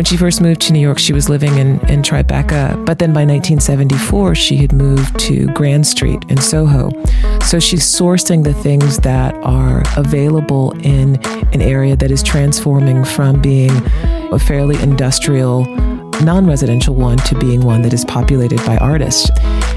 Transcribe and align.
When 0.00 0.06
she 0.06 0.16
first 0.16 0.40
moved 0.40 0.62
to 0.62 0.72
New 0.72 0.80
York, 0.80 0.98
she 0.98 1.12
was 1.12 1.28
living 1.28 1.58
in, 1.58 1.78
in 1.90 2.00
Tribeca, 2.00 2.86
but 2.86 2.98
then 2.98 3.12
by 3.12 3.20
1974, 3.20 4.34
she 4.34 4.56
had 4.56 4.72
moved 4.72 5.18
to 5.18 5.46
Grand 5.48 5.86
Street 5.86 6.24
in 6.30 6.38
Soho. 6.38 6.88
So 7.42 7.58
she's 7.60 7.82
sourcing 7.82 8.42
the 8.42 8.54
things 8.54 9.00
that 9.00 9.34
are 9.44 9.82
available 9.98 10.72
in 10.80 11.22
an 11.52 11.60
area 11.60 11.96
that 11.96 12.10
is 12.10 12.22
transforming 12.22 13.04
from 13.04 13.42
being 13.42 13.70
a 14.32 14.38
fairly 14.38 14.80
industrial 14.80 15.66
non-residential 16.22 16.94
one 16.94 17.18
to 17.18 17.38
being 17.38 17.60
one 17.60 17.82
that 17.82 17.92
is 17.92 18.06
populated 18.06 18.56
by 18.64 18.78
artists. 18.78 19.30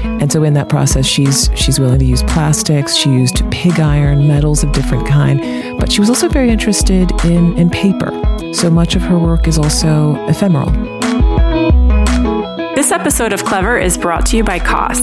And 0.04 0.32
so 0.32 0.42
in 0.42 0.54
that 0.54 0.70
process 0.70 1.04
she's 1.04 1.50
she's 1.54 1.78
willing 1.78 1.98
to 1.98 2.04
use 2.06 2.22
plastics, 2.22 2.96
she 2.96 3.10
used 3.10 3.42
pig 3.50 3.78
iron, 3.78 4.26
metals 4.26 4.64
of 4.64 4.72
different 4.72 5.06
kind, 5.06 5.78
but 5.78 5.92
she 5.92 6.00
was 6.00 6.08
also 6.08 6.30
very 6.30 6.48
interested 6.48 7.10
in 7.26 7.58
in 7.58 7.68
paper. 7.68 8.33
So 8.54 8.70
much 8.70 8.94
of 8.94 9.02
her 9.02 9.18
work 9.18 9.48
is 9.48 9.58
also 9.58 10.14
ephemeral. 10.26 10.70
This 12.76 12.92
episode 12.92 13.32
of 13.32 13.44
Clever 13.44 13.78
is 13.78 13.98
brought 13.98 14.26
to 14.26 14.36
you 14.36 14.44
by 14.44 14.60
COS. 14.60 15.00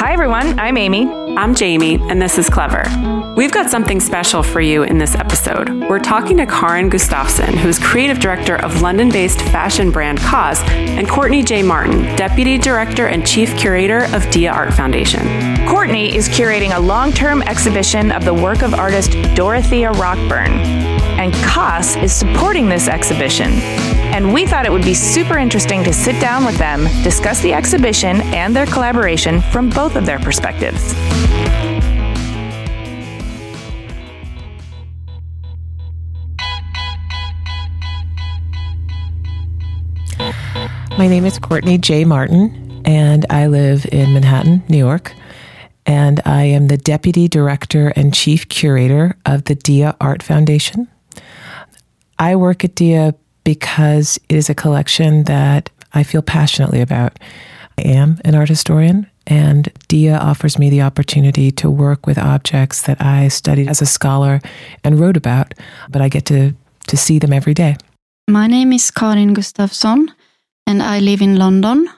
Hi 0.00 0.14
everyone, 0.14 0.58
I'm 0.58 0.78
Amy. 0.78 1.06
I'm 1.36 1.54
Jaime, 1.54 1.96
and 2.08 2.20
this 2.20 2.38
is 2.38 2.48
Clever. 2.48 2.84
We've 3.36 3.52
got 3.52 3.70
something 3.70 4.00
special 4.00 4.42
for 4.42 4.60
you 4.60 4.82
in 4.82 4.98
this 4.98 5.14
episode. 5.14 5.70
We're 5.88 6.00
talking 6.00 6.36
to 6.38 6.46
Karin 6.46 6.90
Gustafsson, 6.90 7.54
who's 7.54 7.78
creative 7.78 8.18
director 8.18 8.56
of 8.56 8.82
London 8.82 9.08
based 9.08 9.40
fashion 9.40 9.92
brand 9.92 10.18
COS, 10.18 10.60
and 10.68 11.08
Courtney 11.08 11.42
J. 11.42 11.62
Martin, 11.62 12.02
deputy 12.16 12.58
director 12.58 13.06
and 13.06 13.24
chief 13.24 13.56
curator 13.56 14.04
of 14.14 14.28
Dia 14.30 14.50
Art 14.50 14.74
Foundation. 14.74 15.20
Courtney 15.68 16.14
is 16.14 16.28
curating 16.28 16.76
a 16.76 16.80
long 16.80 17.12
term 17.12 17.40
exhibition 17.42 18.10
of 18.10 18.24
the 18.24 18.34
work 18.34 18.62
of 18.62 18.74
artist 18.74 19.12
Dorothea 19.36 19.92
Rockburne, 19.92 20.52
and 21.20 21.32
COS 21.34 21.96
is 21.96 22.12
supporting 22.12 22.68
this 22.68 22.88
exhibition. 22.88 23.52
And 24.12 24.34
we 24.34 24.44
thought 24.44 24.66
it 24.66 24.72
would 24.72 24.84
be 24.84 24.94
super 24.94 25.38
interesting 25.38 25.84
to 25.84 25.92
sit 25.92 26.20
down 26.20 26.44
with 26.44 26.58
them, 26.58 26.84
discuss 27.04 27.40
the 27.42 27.52
exhibition 27.52 28.20
and 28.34 28.54
their 28.56 28.66
collaboration 28.66 29.40
from 29.40 29.70
both 29.70 29.94
of 29.94 30.04
their 30.04 30.18
perspectives. 30.18 30.94
My 41.00 41.08
name 41.08 41.24
is 41.24 41.38
Courtney 41.38 41.78
J. 41.78 42.04
Martin, 42.04 42.82
and 42.84 43.24
I 43.30 43.46
live 43.46 43.86
in 43.90 44.12
Manhattan, 44.12 44.62
New 44.68 44.76
York. 44.76 45.14
And 45.86 46.20
I 46.26 46.42
am 46.42 46.66
the 46.66 46.76
Deputy 46.76 47.26
Director 47.26 47.94
and 47.96 48.12
Chief 48.12 48.46
Curator 48.50 49.16
of 49.24 49.44
the 49.44 49.54
Dia 49.54 49.96
Art 49.98 50.22
Foundation. 50.22 50.88
I 52.18 52.36
work 52.36 52.64
at 52.64 52.74
Dia 52.74 53.14
because 53.44 54.20
it 54.28 54.36
is 54.36 54.50
a 54.50 54.54
collection 54.54 55.24
that 55.24 55.70
I 55.94 56.02
feel 56.02 56.20
passionately 56.20 56.82
about. 56.82 57.18
I 57.78 57.82
am 57.88 58.20
an 58.22 58.34
art 58.34 58.50
historian, 58.50 59.06
and 59.26 59.72
Dia 59.88 60.18
offers 60.18 60.58
me 60.58 60.68
the 60.68 60.82
opportunity 60.82 61.50
to 61.52 61.70
work 61.70 62.06
with 62.06 62.18
objects 62.18 62.82
that 62.82 63.00
I 63.00 63.28
studied 63.28 63.68
as 63.68 63.80
a 63.80 63.86
scholar 63.86 64.42
and 64.84 65.00
wrote 65.00 65.16
about, 65.16 65.54
but 65.88 66.02
I 66.02 66.10
get 66.10 66.26
to, 66.26 66.54
to 66.88 66.96
see 66.98 67.18
them 67.18 67.32
every 67.32 67.54
day. 67.54 67.78
My 68.28 68.46
name 68.46 68.74
is 68.74 68.90
Karin 68.90 69.34
Gustafsson 69.34 70.10
and 70.66 70.82
I 70.82 71.00
live 71.00 71.22
in 71.22 71.36
London. 71.36 71.88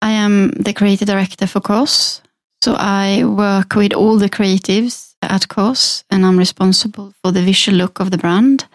I 0.00 0.10
am 0.10 0.50
the 0.50 0.72
creative 0.72 1.06
director 1.06 1.46
for 1.46 1.60
COS. 1.60 2.22
So 2.62 2.74
I 2.78 3.24
work 3.24 3.74
with 3.74 3.92
all 3.92 4.18
the 4.18 4.30
creatives 4.30 5.14
at 5.22 5.48
COS 5.48 6.04
and 6.10 6.24
I'm 6.24 6.38
responsible 6.38 7.12
for 7.22 7.32
the 7.32 7.42
visual 7.42 7.78
look 7.78 8.00
of 8.00 8.10
the 8.10 8.18
brand. 8.18 8.66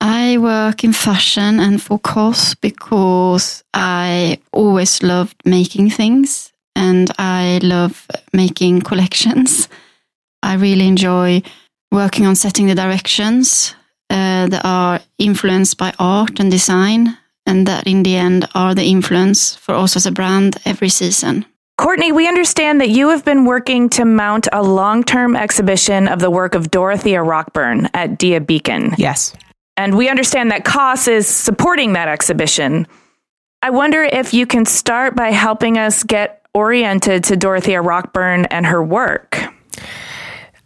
I 0.00 0.38
work 0.38 0.84
in 0.84 0.92
fashion 0.92 1.60
and 1.60 1.82
for 1.82 1.98
COS 1.98 2.54
because 2.54 3.64
I 3.72 4.38
always 4.52 5.02
loved 5.02 5.36
making 5.44 5.90
things 5.90 6.52
and 6.76 7.10
I 7.18 7.60
love 7.62 8.06
making 8.32 8.82
collections. 8.82 9.68
I 10.42 10.54
really 10.54 10.86
enjoy 10.86 11.42
working 11.90 12.26
on 12.26 12.36
setting 12.36 12.66
the 12.66 12.74
directions 12.74 13.74
uh, 14.10 14.48
that 14.48 14.64
are 14.64 15.00
influenced 15.18 15.78
by 15.78 15.94
art 15.98 16.40
and 16.40 16.50
design 16.50 17.16
and 17.46 17.66
that 17.66 17.86
in 17.86 18.02
the 18.02 18.16
end 18.16 18.48
are 18.54 18.74
the 18.74 18.84
influence 18.84 19.54
for 19.56 19.74
us 19.74 19.96
as 19.96 20.06
a 20.06 20.12
brand 20.12 20.56
every 20.64 20.88
season. 20.88 21.44
Courtney, 21.76 22.12
we 22.12 22.28
understand 22.28 22.80
that 22.80 22.90
you 22.90 23.08
have 23.08 23.24
been 23.24 23.44
working 23.44 23.88
to 23.90 24.04
mount 24.04 24.46
a 24.52 24.62
long 24.62 25.02
term 25.02 25.34
exhibition 25.34 26.06
of 26.06 26.20
the 26.20 26.30
work 26.30 26.54
of 26.54 26.70
Dorothea 26.70 27.22
Rockburne 27.22 27.90
at 27.94 28.16
Dia 28.16 28.40
Beacon. 28.40 28.94
Yes. 28.96 29.34
And 29.76 29.96
we 29.96 30.08
understand 30.08 30.52
that 30.52 30.64
COS 30.64 31.08
is 31.08 31.26
supporting 31.26 31.94
that 31.94 32.06
exhibition. 32.06 32.86
I 33.60 33.70
wonder 33.70 34.04
if 34.04 34.32
you 34.32 34.46
can 34.46 34.66
start 34.66 35.16
by 35.16 35.32
helping 35.32 35.76
us 35.76 36.04
get 36.04 36.46
oriented 36.54 37.24
to 37.24 37.36
Dorothea 37.36 37.82
Rockburne 37.82 38.44
and 38.46 38.66
her 38.66 38.82
work. 38.82 39.40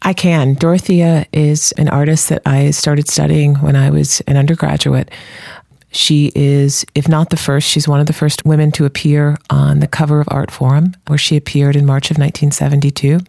I 0.02 0.12
can. 0.12 0.54
Dorothea 0.54 1.26
is 1.32 1.72
an 1.72 1.88
artist 1.88 2.28
that 2.28 2.42
I 2.46 2.70
started 2.70 3.08
studying 3.08 3.56
when 3.56 3.76
I 3.76 3.90
was 3.90 4.20
an 4.22 4.36
undergraduate. 4.36 5.10
She 5.90 6.30
is, 6.34 6.84
if 6.94 7.08
not 7.08 7.30
the 7.30 7.36
first, 7.36 7.68
she's 7.68 7.88
one 7.88 8.00
of 8.00 8.06
the 8.06 8.12
first 8.12 8.44
women 8.44 8.72
to 8.72 8.84
appear 8.84 9.36
on 9.48 9.80
the 9.80 9.86
cover 9.86 10.20
of 10.20 10.26
Artforum, 10.26 10.94
where 11.06 11.18
she 11.18 11.36
appeared 11.36 11.76
in 11.76 11.86
March 11.86 12.10
of 12.10 12.18
1972. 12.18 13.20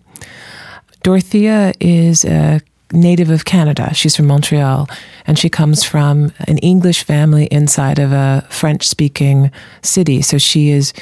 Dorothea 1.03 1.73
is 1.79 2.25
a 2.25 2.59
native 2.91 3.29
of 3.29 3.45
Canada. 3.45 3.93
She's 3.93 4.15
from 4.15 4.27
Montreal, 4.27 4.89
and 5.25 5.37
she 5.39 5.49
comes 5.49 5.83
from 5.83 6.31
an 6.47 6.57
English 6.57 7.03
family 7.03 7.45
inside 7.45 7.99
of 7.99 8.11
a 8.11 8.45
French 8.49 8.87
speaking 8.87 9.51
city. 9.81 10.21
So 10.21 10.37
she 10.37 10.69
is 10.69 10.93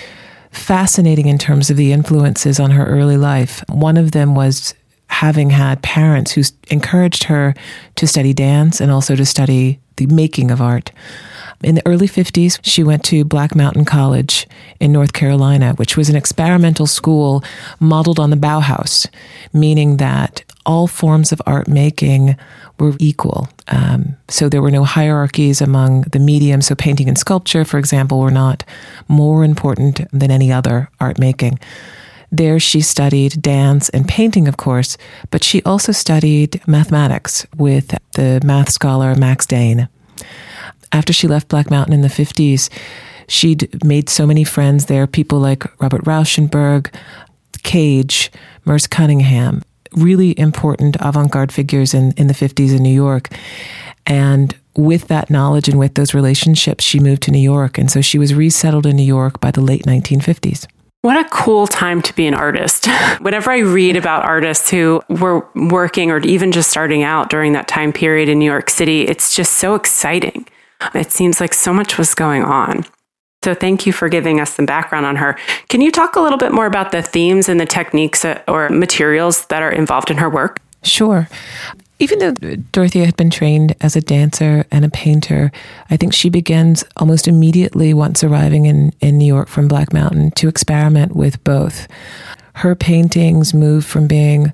fascinating 0.51 1.27
in 1.27 1.37
terms 1.37 1.69
of 1.69 1.77
the 1.77 1.91
influences 1.91 2.59
on 2.59 2.71
her 2.71 2.85
early 2.85 3.17
life. 3.17 3.63
One 3.69 3.97
of 3.97 4.11
them 4.11 4.35
was 4.35 4.73
having 5.09 5.49
had 5.49 5.81
parents 5.81 6.31
who 6.31 6.43
encouraged 6.69 7.23
her 7.23 7.53
to 7.95 8.07
study 8.07 8.33
dance 8.33 8.81
and 8.81 8.91
also 8.91 9.15
to 9.15 9.25
study 9.25 9.79
the 9.95 10.05
making 10.07 10.51
of 10.51 10.61
art. 10.61 10.91
In 11.63 11.73
the 11.75 11.87
early 11.87 12.07
50s, 12.07 12.59
she 12.61 12.83
went 12.83 13.03
to 13.05 13.25
Black 13.25 13.55
Mountain 13.55 13.85
College 13.85 14.47
in 14.79 14.91
North 14.91 15.13
Carolina, 15.13 15.73
which 15.73 15.97
was 15.97 16.07
an 16.07 16.15
experimental 16.15 16.85
school 16.85 17.43
modeled 17.79 18.19
on 18.19 18.29
the 18.29 18.35
Bauhaus, 18.35 19.07
meaning 19.53 19.97
that 19.97 20.43
all 20.67 20.85
forms 20.85 21.31
of 21.31 21.41
art 21.47 21.67
making 21.67 22.35
were 22.79 22.93
equal. 22.99 23.49
Um, 23.69 24.17
so 24.27 24.49
there 24.49 24.61
were 24.61 24.69
no 24.69 24.83
hierarchies 24.83 25.59
among 25.59 26.01
the 26.01 26.19
mediums. 26.19 26.67
So 26.67 26.75
painting 26.75 27.07
and 27.07 27.17
sculpture, 27.17 27.65
for 27.65 27.79
example, 27.79 28.19
were 28.19 28.29
not 28.29 28.63
more 29.07 29.43
important 29.43 30.01
than 30.11 30.29
any 30.29 30.51
other 30.51 30.91
art 30.99 31.17
making. 31.17 31.57
There, 32.31 32.59
she 32.59 32.81
studied 32.81 33.41
dance 33.41 33.89
and 33.89 34.07
painting, 34.07 34.47
of 34.47 34.57
course, 34.57 34.97
but 35.31 35.43
she 35.43 35.63
also 35.63 35.91
studied 35.91 36.61
mathematics 36.67 37.47
with 37.55 37.97
the 38.13 38.41
math 38.43 38.69
scholar 38.69 39.15
Max 39.15 39.47
Dehn 39.47 39.87
after 40.91 41.13
she 41.13 41.27
left 41.27 41.49
Black 41.49 41.69
Mountain 41.69 41.93
in 41.93 42.01
the 42.01 42.07
50s, 42.07 42.69
she'd 43.27 43.83
made 43.83 44.09
so 44.09 44.25
many 44.25 44.43
friends 44.43 44.85
there, 44.85 45.07
people 45.07 45.39
like 45.39 45.63
Robert 45.81 46.03
Rauschenberg, 46.05 46.93
Cage, 47.63 48.31
Merce 48.65 48.87
Cunningham, 48.87 49.63
really 49.93 50.37
important 50.39 50.95
avant 50.99 51.31
garde 51.31 51.51
figures 51.51 51.93
in, 51.93 52.11
in 52.13 52.27
the 52.27 52.33
50s 52.33 52.75
in 52.75 52.83
New 52.83 52.93
York. 52.93 53.29
And 54.05 54.55
with 54.75 55.07
that 55.07 55.29
knowledge 55.29 55.67
and 55.67 55.79
with 55.79 55.95
those 55.95 56.13
relationships, 56.13 56.83
she 56.83 56.99
moved 56.99 57.23
to 57.23 57.31
New 57.31 57.39
York. 57.39 57.77
And 57.77 57.91
so 57.91 58.01
she 58.01 58.17
was 58.17 58.33
resettled 58.33 58.85
in 58.85 58.95
New 58.95 59.03
York 59.03 59.41
by 59.41 59.51
the 59.51 59.61
late 59.61 59.83
1950s. 59.83 60.67
What 61.01 61.17
a 61.17 61.29
cool 61.29 61.67
time 61.67 62.01
to 62.01 62.15
be 62.15 62.25
an 62.27 62.33
artist. 62.33 62.87
Whenever 63.21 63.51
I 63.51 63.59
read 63.59 63.95
about 63.95 64.23
artists 64.23 64.69
who 64.69 65.01
were 65.09 65.47
working 65.55 66.11
or 66.11 66.19
even 66.19 66.51
just 66.51 66.69
starting 66.69 67.03
out 67.03 67.29
during 67.29 67.53
that 67.53 67.67
time 67.67 67.93
period 67.93 68.29
in 68.29 68.39
New 68.39 68.45
York 68.45 68.69
City, 68.69 69.03
it's 69.03 69.35
just 69.35 69.53
so 69.53 69.75
exciting. 69.75 70.47
It 70.93 71.11
seems 71.11 71.39
like 71.39 71.53
so 71.53 71.73
much 71.73 71.97
was 71.97 72.13
going 72.13 72.43
on. 72.43 72.85
So, 73.43 73.53
thank 73.53 73.85
you 73.85 73.93
for 73.93 74.09
giving 74.09 74.39
us 74.39 74.53
some 74.55 74.65
background 74.65 75.05
on 75.05 75.15
her. 75.17 75.37
Can 75.69 75.81
you 75.81 75.91
talk 75.91 76.15
a 76.15 76.19
little 76.19 76.39
bit 76.39 76.51
more 76.51 76.65
about 76.65 76.91
the 76.91 77.01
themes 77.01 77.47
and 77.47 77.59
the 77.59 77.65
techniques 77.65 78.25
uh, 78.25 78.41
or 78.47 78.69
materials 78.69 79.45
that 79.47 79.61
are 79.61 79.71
involved 79.71 80.09
in 80.09 80.17
her 80.17 80.29
work? 80.29 80.59
Sure. 80.83 81.29
Even 81.99 82.19
though 82.19 82.31
Dorothea 82.71 83.05
had 83.05 83.17
been 83.17 83.29
trained 83.29 83.75
as 83.81 83.95
a 83.95 84.01
dancer 84.01 84.65
and 84.69 84.85
a 84.85 84.89
painter, 84.89 85.51
I 85.89 85.97
think 85.97 86.13
she 86.13 86.29
begins 86.29 86.83
almost 86.97 87.27
immediately 87.27 87.93
once 87.93 88.23
arriving 88.23 88.67
in, 88.67 88.93
in 89.01 89.17
New 89.17 89.25
York 89.25 89.47
from 89.47 89.67
Black 89.67 89.93
Mountain 89.93 90.31
to 90.31 90.47
experiment 90.47 91.15
with 91.15 91.43
both. 91.43 91.87
Her 92.55 92.75
paintings 92.75 93.53
move 93.53 93.83
from 93.83 94.07
being 94.07 94.53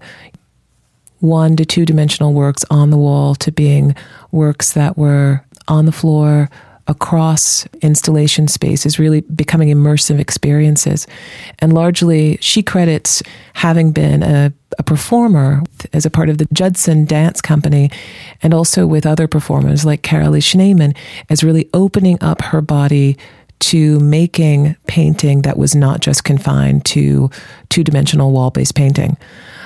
one 1.20 1.56
to 1.58 1.66
two 1.66 1.86
dimensional 1.86 2.34
works 2.34 2.64
on 2.70 2.90
the 2.90 2.98
wall 2.98 3.36
to 3.36 3.52
being 3.52 3.96
works 4.32 4.74
that 4.74 4.98
were 4.98 5.44
on 5.68 5.86
the 5.86 5.92
floor, 5.92 6.50
across 6.88 7.66
installation 7.82 8.48
spaces, 8.48 9.00
really 9.00 9.22
becoming 9.22 9.70
immersive 9.70 10.20
experiences. 10.20 11.08
And 11.60 11.74
largely, 11.74 12.38
she 12.42 12.62
credits 12.62 13.24
having 13.54 13.92
been 13.94 14.22
a, 14.22 14.52
a 14.78 14.84
performer 14.84 15.64
as 15.94 16.06
a 16.06 16.10
part 16.10 16.30
of 16.30 16.40
the 16.40 16.48
Judson 16.52 17.06
Dance 17.06 17.40
Company 17.40 17.90
and 18.42 18.54
also 18.54 18.86
with 18.86 19.06
other 19.06 19.28
performers 19.28 19.86
like 19.86 20.02
Carolee 20.02 20.42
Schneemann 20.42 20.96
as 21.30 21.44
really 21.44 21.70
opening 21.74 22.18
up 22.22 22.42
her 22.42 22.62
body 22.62 23.18
to 23.60 23.98
making 24.02 24.76
painting 24.88 25.44
that 25.44 25.58
was 25.58 25.74
not 25.74 26.02
just 26.02 26.26
confined 26.26 26.84
to 26.84 27.30
two 27.70 27.82
dimensional 27.82 28.32
wall 28.32 28.52
based 28.52 28.76
painting. 28.76 29.16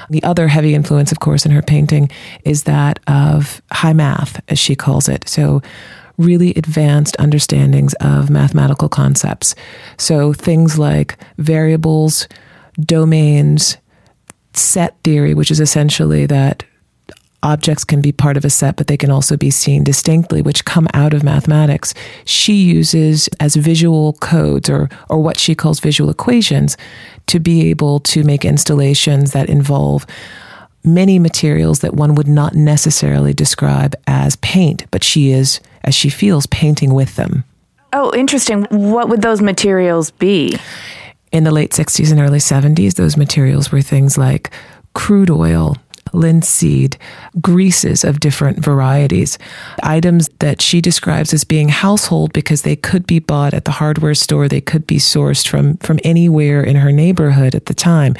The 0.09 0.23
other 0.23 0.47
heavy 0.47 0.73
influence, 0.73 1.11
of 1.11 1.19
course, 1.19 1.45
in 1.45 1.51
her 1.51 1.61
painting 1.61 2.09
is 2.43 2.63
that 2.63 2.99
of 3.07 3.61
high 3.71 3.93
math, 3.93 4.41
as 4.49 4.59
she 4.59 4.75
calls 4.75 5.09
it. 5.09 5.27
So, 5.27 5.61
really 6.17 6.51
advanced 6.55 7.15
understandings 7.19 7.93
of 7.95 8.29
mathematical 8.29 8.89
concepts. 8.89 9.53
So, 9.97 10.33
things 10.33 10.79
like 10.79 11.17
variables, 11.37 12.27
domains, 12.79 13.77
set 14.53 14.95
theory, 15.03 15.33
which 15.33 15.51
is 15.51 15.59
essentially 15.59 16.25
that 16.25 16.63
objects 17.43 17.83
can 17.83 18.01
be 18.01 18.11
part 18.11 18.37
of 18.37 18.45
a 18.45 18.49
set, 18.49 18.75
but 18.75 18.87
they 18.87 18.97
can 18.97 19.11
also 19.11 19.37
be 19.37 19.51
seen 19.51 19.83
distinctly, 19.83 20.41
which 20.41 20.65
come 20.65 20.87
out 20.93 21.13
of 21.13 21.23
mathematics. 21.23 21.93
She 22.25 22.53
uses 22.53 23.29
as 23.39 23.55
visual 23.55 24.13
codes 24.13 24.69
or, 24.69 24.89
or 25.09 25.19
what 25.19 25.39
she 25.39 25.55
calls 25.55 25.79
visual 25.79 26.09
equations 26.09 26.77
to 27.27 27.39
be 27.39 27.69
able 27.69 27.99
to 27.99 28.23
make 28.23 28.43
installations 28.43 29.31
that 29.31 29.49
involve 29.49 30.05
many 30.83 31.19
materials 31.19 31.79
that 31.79 31.93
one 31.93 32.15
would 32.15 32.27
not 32.27 32.55
necessarily 32.55 33.33
describe 33.33 33.95
as 34.07 34.35
paint, 34.37 34.85
but 34.91 35.03
she 35.03 35.31
is, 35.31 35.59
as 35.83 35.93
she 35.93 36.09
feels, 36.09 36.45
painting 36.47 36.93
with 36.93 37.15
them. 37.15 37.43
Oh, 37.93 38.13
interesting. 38.13 38.63
What 38.69 39.09
would 39.09 39.21
those 39.21 39.41
materials 39.41 40.11
be? 40.11 40.57
In 41.31 41.43
the 41.43 41.51
late 41.51 41.71
60s 41.71 42.11
and 42.11 42.19
early 42.19 42.39
70s, 42.39 42.95
those 42.95 43.17
materials 43.17 43.71
were 43.71 43.81
things 43.81 44.17
like 44.17 44.51
crude 44.93 45.29
oil, 45.29 45.77
linseed, 46.13 46.97
greases 47.41 48.03
of 48.03 48.19
different 48.19 48.59
varieties, 48.59 49.37
items 49.83 50.29
that 50.39 50.61
she 50.61 50.81
describes 50.81 51.33
as 51.33 51.43
being 51.43 51.69
household 51.69 52.33
because 52.33 52.61
they 52.61 52.75
could 52.75 53.07
be 53.07 53.19
bought 53.19 53.53
at 53.53 53.65
the 53.65 53.71
hardware 53.71 54.15
store, 54.15 54.47
they 54.47 54.61
could 54.61 54.87
be 54.87 54.97
sourced 54.97 55.47
from, 55.47 55.77
from 55.77 55.99
anywhere 56.03 56.63
in 56.63 56.75
her 56.75 56.91
neighborhood 56.91 57.55
at 57.55 57.65
the 57.65 57.73
time. 57.73 58.15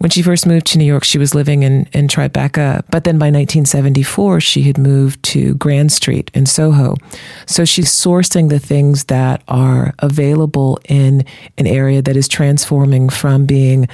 When 0.00 0.08
she 0.08 0.22
first 0.22 0.46
moved 0.46 0.64
to 0.68 0.78
New 0.78 0.86
York, 0.86 1.04
she 1.04 1.18
was 1.18 1.34
living 1.34 1.62
in, 1.62 1.86
in 1.92 2.08
Tribeca, 2.08 2.84
but 2.90 3.04
then 3.04 3.18
by 3.18 3.26
1974, 3.26 4.40
she 4.40 4.62
had 4.62 4.78
moved 4.78 5.22
to 5.24 5.54
Grand 5.56 5.92
Street 5.92 6.30
in 6.32 6.46
Soho. 6.46 6.96
So 7.44 7.66
she's 7.66 7.90
sourcing 7.90 8.48
the 8.48 8.58
things 8.58 9.04
that 9.04 9.42
are 9.46 9.92
available 9.98 10.80
in 10.88 11.26
an 11.58 11.66
area 11.66 12.00
that 12.00 12.16
is 12.16 12.28
transforming 12.28 13.10
from 13.10 13.44
being 13.44 13.88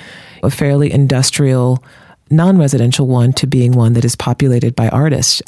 a 0.44 0.50
fairly 0.50 0.93
industrial 0.93 1.82
non-residential 2.31 3.06
one 3.06 3.32
to 3.34 3.46
being 3.46 3.73
one 3.73 3.93
that 3.94 4.05
is 4.05 4.17
populated 4.17 4.75
by 4.75 4.88
artists. 4.88 5.43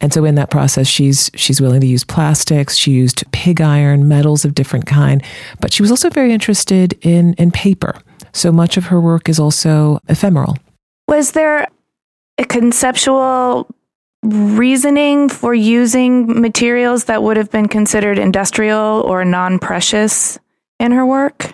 And 0.00 0.12
so 0.12 0.24
in 0.24 0.34
that 0.36 0.50
process, 0.50 0.86
she's 0.86 1.30
she's 1.34 1.60
willing 1.60 1.80
to 1.82 1.86
use 1.86 2.04
plastics. 2.04 2.76
She 2.76 2.92
used 2.92 3.30
pig 3.32 3.60
iron, 3.60 4.08
metals 4.08 4.44
of 4.44 4.54
different 4.54 4.86
kind, 4.86 5.22
but 5.60 5.72
she 5.72 5.82
was 5.82 5.90
also 5.90 6.08
very 6.08 6.32
interested 6.32 6.98
in 7.02 7.34
in 7.34 7.50
paper. 7.50 7.94
So 8.32 8.50
much 8.52 8.76
of 8.76 8.86
her 8.86 9.00
work 9.00 9.28
is 9.28 9.38
also 9.38 9.98
ephemeral. 10.08 10.56
Was 11.08 11.32
there 11.32 11.66
a 12.38 12.44
conceptual 12.44 13.66
reasoning 14.22 15.28
for 15.28 15.54
using 15.54 16.40
materials 16.40 17.04
that 17.04 17.22
would 17.22 17.36
have 17.36 17.50
been 17.50 17.68
considered 17.68 18.18
industrial 18.18 19.02
or 19.06 19.24
non-precious 19.24 20.38
in 20.78 20.92
her 20.92 21.04
work? 21.04 21.52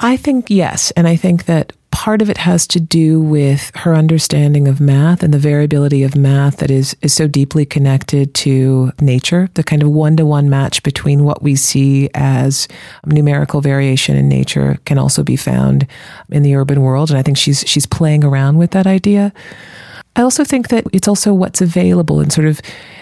I 0.00 0.16
think 0.16 0.50
yes. 0.50 0.90
And 0.92 1.06
I 1.06 1.16
think 1.16 1.46
that 1.46 1.72
part 1.98 2.22
of 2.22 2.30
it 2.30 2.38
has 2.38 2.64
to 2.64 2.78
do 2.78 3.20
with 3.20 3.72
her 3.74 3.92
understanding 3.92 4.68
of 4.68 4.80
math 4.80 5.20
and 5.20 5.34
the 5.34 5.38
variability 5.38 6.04
of 6.04 6.14
math 6.14 6.58
that 6.58 6.70
is, 6.70 6.96
is 7.02 7.12
so 7.12 7.26
deeply 7.26 7.66
connected 7.66 8.32
to 8.34 8.92
nature, 9.00 9.50
the 9.54 9.64
kind 9.64 9.82
of 9.82 9.90
one 9.90 10.16
to 10.16 10.24
one 10.24 10.48
match 10.48 10.80
between 10.84 11.24
what 11.24 11.42
we 11.42 11.56
see 11.56 12.08
as 12.14 12.68
numerical 13.04 13.60
variation 13.60 14.16
in 14.16 14.28
nature 14.28 14.78
can 14.84 14.96
also 14.96 15.24
be 15.24 15.34
found 15.34 15.88
in 16.30 16.44
the 16.44 16.54
urban 16.54 16.82
world. 16.82 17.10
And 17.10 17.18
I 17.18 17.22
think 17.22 17.36
she's, 17.36 17.64
she's 17.66 17.84
playing 17.84 18.22
around 18.22 18.58
with 18.58 18.70
that 18.70 18.86
idea. 18.86 19.32
I 20.18 20.22
also 20.22 20.42
think 20.42 20.68
that 20.68 20.84
it's 20.92 21.06
also 21.06 21.32
what's 21.32 21.60
available 21.60 22.20
and 22.20 22.32
sort 22.32 22.48
of 22.48 22.60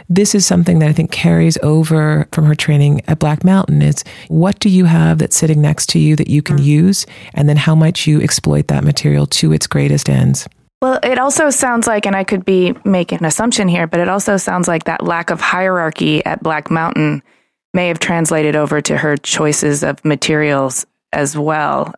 this 0.09 0.35
is 0.35 0.45
something 0.45 0.81
that 0.81 0.91
I 0.91 0.93
think 0.93 1.11
carries 1.11 1.57
over 1.63 2.29
from 2.31 2.45
her 2.45 2.55
training 2.55 3.01
at 3.09 3.19
Black 3.19 3.43
Mountain 3.43 3.81
is 3.81 4.05
what 4.29 4.61
do 4.61 4.69
you 4.69 4.85
have 4.85 5.19
that's 5.19 5.37
sitting 5.37 5.63
next 5.63 5.89
to 5.91 5.99
you 5.99 6.15
that 6.17 6.29
you 6.29 6.43
can 6.43 6.59
mm. 6.59 6.65
use 6.65 7.07
and 7.33 7.49
then 7.49 7.57
how 7.57 7.75
might 7.75 8.07
you 8.07 8.21
exploit 8.21 8.69
that 8.69 8.85
material 8.85 9.27
to 9.29 9.53
its 9.53 9.67
greatest 9.67 10.11
ends? 10.11 10.47
Well, 10.83 11.01
it 11.03 11.19
also 11.19 11.49
sounds 11.49 11.87
like, 11.87 12.05
and 12.05 12.15
I 12.15 12.23
could 12.23 12.45
be 12.45 12.75
making 12.85 13.21
an 13.21 13.25
assumption 13.25 13.67
here, 13.67 13.87
but 13.87 13.99
it 13.99 14.09
also 14.09 14.37
sounds 14.37 14.69
like 14.69 14.85
that 14.85 15.03
lack 15.03 15.31
of 15.31 15.41
hierarchy 15.41 16.23
at 16.27 16.43
Black 16.43 16.71
Mountain 16.71 17.23
may 17.73 17.89
have 17.89 17.99
translated 17.99 18.57
over 18.57 18.83
to 18.83 18.99
her 18.99 19.17
choices 19.17 19.83
of 19.83 20.05
materials 20.05 20.85
as 21.15 21.35
well 21.35 21.95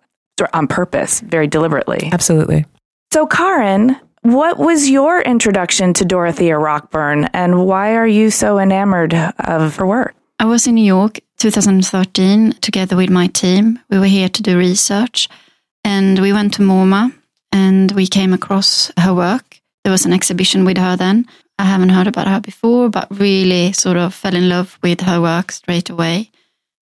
on 0.55 0.69
purpose, 0.69 1.19
very 1.21 1.49
deliberately. 1.49 2.09
Absolutely. 2.13 2.67
So, 3.13 3.27
Karin, 3.27 3.97
what 4.23 4.59
was 4.59 4.91
your 4.91 5.21
introduction 5.21 5.93
to 5.95 6.05
Dorothea 6.05 6.59
Rockburne 6.59 7.27
and 7.33 7.67
why 7.67 7.95
are 7.95 8.07
you 8.07 8.31
so 8.31 8.59
enamored 8.59 9.15
of 9.15 9.77
her 9.77 9.87
work? 9.87 10.15
I 10.39 10.45
was 10.45 10.67
in 10.67 10.75
New 10.75 10.85
York 10.85 11.21
2013 11.39 12.53
together 12.61 12.97
with 12.97 13.11
my 13.11 13.27
team. 13.29 13.79
We 13.91 13.99
were 13.99 14.07
here 14.07 14.29
to 14.29 14.43
do 14.43 14.59
research 14.59 15.29
and 15.85 16.19
we 16.19 16.33
went 16.33 16.55
to 16.55 16.63
MoMA 16.63 17.13
and 17.53 17.93
we 17.93 18.07
came 18.07 18.33
across 18.33 18.93
her 18.99 19.15
work. 19.15 19.61
There 19.85 19.93
was 19.93 20.05
an 20.05 20.13
exhibition 20.13 20.65
with 20.65 20.79
her 20.79 20.97
then. 20.97 21.27
I 21.59 21.65
haven't 21.65 21.89
heard 21.89 22.07
about 22.07 22.29
her 22.29 22.41
before, 22.41 22.89
but 22.89 23.09
really 23.11 23.73
sort 23.73 23.97
of 23.97 24.15
fell 24.15 24.37
in 24.37 24.49
love 24.49 24.79
with 24.83 25.01
her 25.01 25.21
work 25.21 25.51
straight 25.51 25.91
away. 25.91 26.31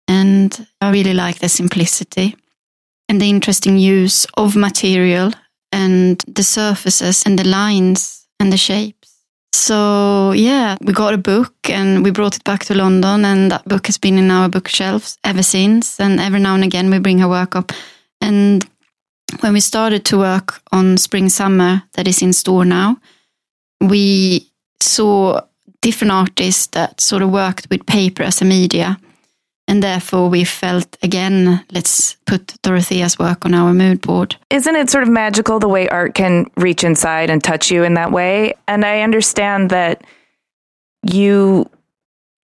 And 0.08 0.66
I 0.80 0.90
really 0.90 1.14
like 1.14 1.38
the 1.38 1.48
simplicity 1.48 2.36
and 3.08 3.20
the 3.20 3.28
interesting 3.28 3.78
use 3.78 4.26
of 4.36 4.56
material 4.56 5.32
and 5.74 6.22
the 6.28 6.44
surfaces 6.44 7.24
and 7.26 7.36
the 7.36 7.44
lines 7.44 8.28
and 8.38 8.52
the 8.52 8.56
shapes. 8.56 9.10
So 9.52 10.32
yeah, 10.32 10.76
we 10.80 10.92
got 10.92 11.14
a 11.14 11.18
book 11.18 11.54
and 11.68 12.04
we 12.04 12.10
brought 12.10 12.36
it 12.36 12.44
back 12.44 12.64
to 12.64 12.74
London 12.74 13.24
and 13.24 13.50
that 13.50 13.64
book 13.64 13.86
has 13.86 13.98
been 13.98 14.18
in 14.18 14.30
our 14.30 14.48
bookshelves 14.48 15.18
ever 15.24 15.42
since. 15.42 15.98
And 15.98 16.20
every 16.20 16.40
now 16.40 16.54
and 16.54 16.64
again 16.64 16.90
we 16.90 16.98
bring 17.00 17.18
her 17.18 17.28
work 17.28 17.56
up. 17.56 17.72
And 18.20 18.64
when 19.40 19.52
we 19.52 19.60
started 19.60 20.04
to 20.04 20.18
work 20.18 20.60
on 20.70 20.96
Spring 20.96 21.28
Summer 21.28 21.82
that 21.94 22.06
is 22.06 22.22
in 22.22 22.32
store 22.32 22.64
now, 22.64 22.96
we 23.80 24.48
saw 24.80 25.40
different 25.82 26.12
artists 26.12 26.68
that 26.68 27.00
sort 27.00 27.22
of 27.22 27.30
worked 27.30 27.66
with 27.70 27.86
paper 27.86 28.22
as 28.22 28.42
a 28.42 28.44
media. 28.44 28.96
And 29.66 29.82
therefore, 29.82 30.28
we 30.28 30.44
felt 30.44 30.96
again, 31.02 31.64
let's 31.72 32.16
put 32.26 32.60
Dorothea's 32.62 33.18
work 33.18 33.46
on 33.46 33.54
our 33.54 33.72
mood 33.72 34.02
board. 34.02 34.36
Isn't 34.50 34.76
it 34.76 34.90
sort 34.90 35.04
of 35.04 35.08
magical 35.08 35.58
the 35.58 35.68
way 35.68 35.88
art 35.88 36.14
can 36.14 36.50
reach 36.56 36.84
inside 36.84 37.30
and 37.30 37.42
touch 37.42 37.70
you 37.70 37.82
in 37.82 37.94
that 37.94 38.12
way? 38.12 38.54
And 38.68 38.84
I 38.84 39.00
understand 39.00 39.70
that 39.70 40.04
you 41.02 41.70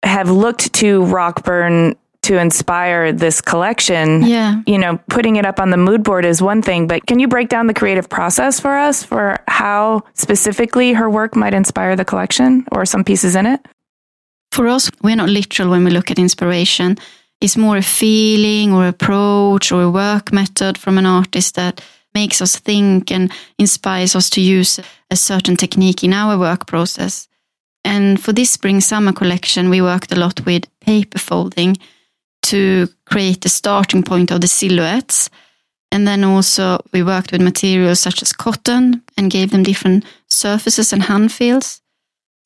have 0.03 0.31
looked 0.31 0.73
to 0.75 1.05
Rockburne 1.05 1.97
to 2.23 2.39
inspire 2.39 3.13
this 3.13 3.41
collection. 3.41 4.23
Yeah. 4.23 4.63
You 4.67 4.79
know, 4.79 4.99
putting 5.09 5.37
it 5.37 5.47
up 5.47 5.59
on 5.59 5.71
the 5.71 5.77
mood 5.77 6.03
board 6.03 6.25
is 6.25 6.43
one 6.43 6.63
thing, 6.63 6.87
but 6.87 7.07
can 7.07 7.19
you 7.19 7.29
break 7.29 7.49
down 7.49 7.67
the 7.67 7.75
creative 7.75 8.09
process 8.09 8.61
for 8.61 8.77
us 8.77 9.03
for 9.03 9.39
how 9.49 10.03
specifically 10.15 10.93
her 10.93 11.09
work 11.09 11.35
might 11.35 11.55
inspire 11.55 11.97
the 11.97 12.05
collection 12.05 12.67
or 12.73 12.85
some 12.85 13.05
pieces 13.05 13.37
in 13.37 13.47
it? 13.47 13.67
For 14.53 14.67
us, 14.69 14.91
we're 15.03 15.17
not 15.17 15.29
literal 15.29 15.71
when 15.71 15.85
we 15.85 15.91
look 15.91 16.11
at 16.11 16.19
inspiration. 16.19 16.99
It's 17.41 17.57
more 17.57 17.77
a 17.77 17.83
feeling 17.83 18.73
or 18.73 18.87
approach 18.87 19.73
or 19.73 19.83
a 19.83 19.91
work 19.91 20.33
method 20.33 20.77
from 20.77 20.99
an 20.99 21.07
artist 21.07 21.55
that 21.55 21.81
makes 22.15 22.43
us 22.43 22.57
think 22.57 23.11
and 23.11 23.33
inspires 23.59 24.17
us 24.17 24.29
to 24.31 24.41
use 24.41 24.81
a 25.11 25.17
certain 25.17 25.57
technique 25.57 26.03
in 26.03 26.13
our 26.13 26.37
work 26.37 26.67
process. 26.67 27.29
And 27.85 28.21
for 28.21 28.33
this 28.33 28.51
spring 28.51 28.81
summer 28.81 29.13
collection, 29.13 29.71
we 29.71 29.81
worked 29.81 30.13
a 30.13 30.19
lot 30.19 30.45
with 30.45 30.67
paper 30.81 31.19
folding 31.19 31.79
to 32.43 32.89
create 33.07 33.41
the 33.43 33.49
starting 33.49 34.03
point 34.03 34.31
of 34.31 34.41
the 34.41 34.49
silhouettes. 34.49 35.31
And 35.93 36.07
then 36.07 36.25
also 36.25 36.81
we 36.93 37.03
worked 37.03 37.33
with 37.33 37.41
materials 37.41 38.01
such 38.01 38.23
as 38.23 38.33
cotton 38.33 39.03
and 39.17 39.31
gave 39.31 39.51
them 39.51 39.63
different 39.63 40.05
surfaces 40.29 40.93
and 40.93 41.03
hand 41.05 41.33
feels 41.33 41.81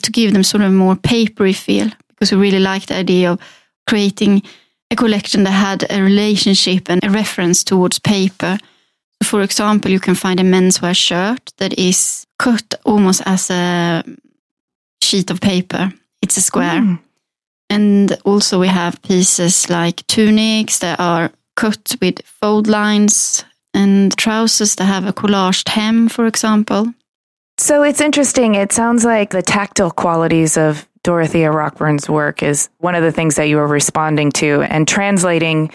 to 0.05 0.13
give 0.13 0.33
them 0.33 0.45
sort 0.45 0.63
of 0.63 0.69
a 0.69 0.75
more 0.75 0.97
papery 0.97 1.53
feel 1.53 1.91
because 2.09 2.31
we 2.33 2.39
really 2.39 2.61
liked 2.61 2.89
the 2.89 2.97
idea 2.97 3.33
of 3.33 3.41
creating 3.87 4.43
a 4.91 4.97
collection 4.97 5.45
that 5.45 5.51
had 5.51 5.85
a 5.91 6.03
relationship 6.03 6.91
and 6.91 7.03
a 7.03 7.11
reference 7.11 7.65
towards 7.65 7.99
paper. 7.99 8.59
So 9.23 9.29
for 9.29 9.43
example, 9.43 9.91
you 9.91 10.01
can 10.01 10.15
find 10.15 10.41
a 10.41 10.45
menswear 10.45 10.95
shirt 10.95 11.53
that 11.57 11.79
is 11.79 12.27
cut 12.39 12.75
almost 12.85 13.23
as 13.27 13.51
a 13.51 14.05
sheet 15.03 15.31
of 15.31 15.41
paper. 15.41 15.93
It's 16.23 16.37
a 16.37 16.43
square. 16.43 16.81
Mm. 16.81 16.99
And 17.71 18.19
also 18.25 18.61
we 18.61 18.69
have 18.69 19.03
pieces 19.03 19.69
like 19.71 20.07
tunics 20.07 20.79
that 20.79 21.01
are 21.01 21.31
cut 21.57 21.97
with 22.01 22.21
fold 22.25 22.67
lines 22.67 23.45
and 23.73 24.17
trousers 24.17 24.77
that 24.77 24.85
have 24.85 25.07
a 25.07 25.13
collaged 25.13 25.69
hem, 25.69 26.09
for 26.09 26.27
example. 26.27 26.93
So 27.57 27.83
it's 27.83 28.01
interesting. 28.01 28.55
It 28.55 28.73
sounds 28.73 29.05
like 29.05 29.31
the 29.31 29.43
tactile 29.43 29.91
qualities 29.91 30.57
of 30.57 30.89
Dorothea 31.03 31.51
Rockburne's 31.51 32.09
work 32.09 32.43
is 32.43 32.69
one 32.79 32.95
of 32.95 33.03
the 33.03 33.13
things 33.13 33.37
that 33.37 33.45
you 33.45 33.57
were 33.57 33.67
responding 33.67 34.33
to 34.33 34.63
and 34.63 34.89
translating, 34.89 35.71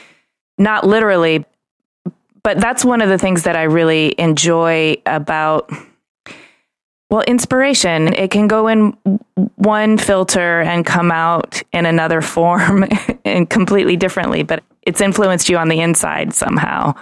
not 0.57 0.85
literally, 0.85 1.45
but 2.43 2.59
that's 2.59 2.83
one 2.83 3.01
of 3.01 3.09
the 3.09 3.17
things 3.17 3.43
that 3.43 3.55
I 3.55 3.63
really 3.63 4.15
enjoy 4.17 4.97
about 5.05 5.69
well, 7.09 7.21
inspiration, 7.21 8.13
it 8.13 8.29
can 8.29 8.47
go 8.47 8.67
in 8.67 8.95
one 9.55 9.97
filter 9.97 10.61
and 10.61 10.85
come 10.85 11.11
out 11.11 11.63
in 11.73 11.87
another 11.87 12.21
form 12.21 12.85
and 13.25 13.49
completely 13.49 13.95
differently, 13.95 14.43
but 14.43 14.63
it's 14.83 15.01
influenced 15.01 15.49
you 15.49 15.57
on 15.57 15.69
the 15.69 15.81
inside 15.81 16.33
somehow. 16.33 16.93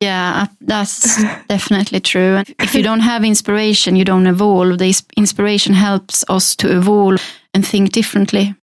Yeah, 0.00 0.42
uh, 0.42 0.46
that's 0.60 1.22
definitely 1.48 2.00
true. 2.00 2.42
If 2.58 2.74
you 2.74 2.82
don't 2.82 3.00
have 3.00 3.24
inspiration, 3.24 3.96
you 3.96 4.04
don't 4.04 4.26
evolve. 4.26 4.78
The 4.78 5.02
inspiration 5.16 5.74
helps 5.74 6.24
us 6.28 6.54
to 6.56 6.76
evolve 6.76 7.20
and 7.54 7.66
think 7.66 7.92
differently. 7.92 8.54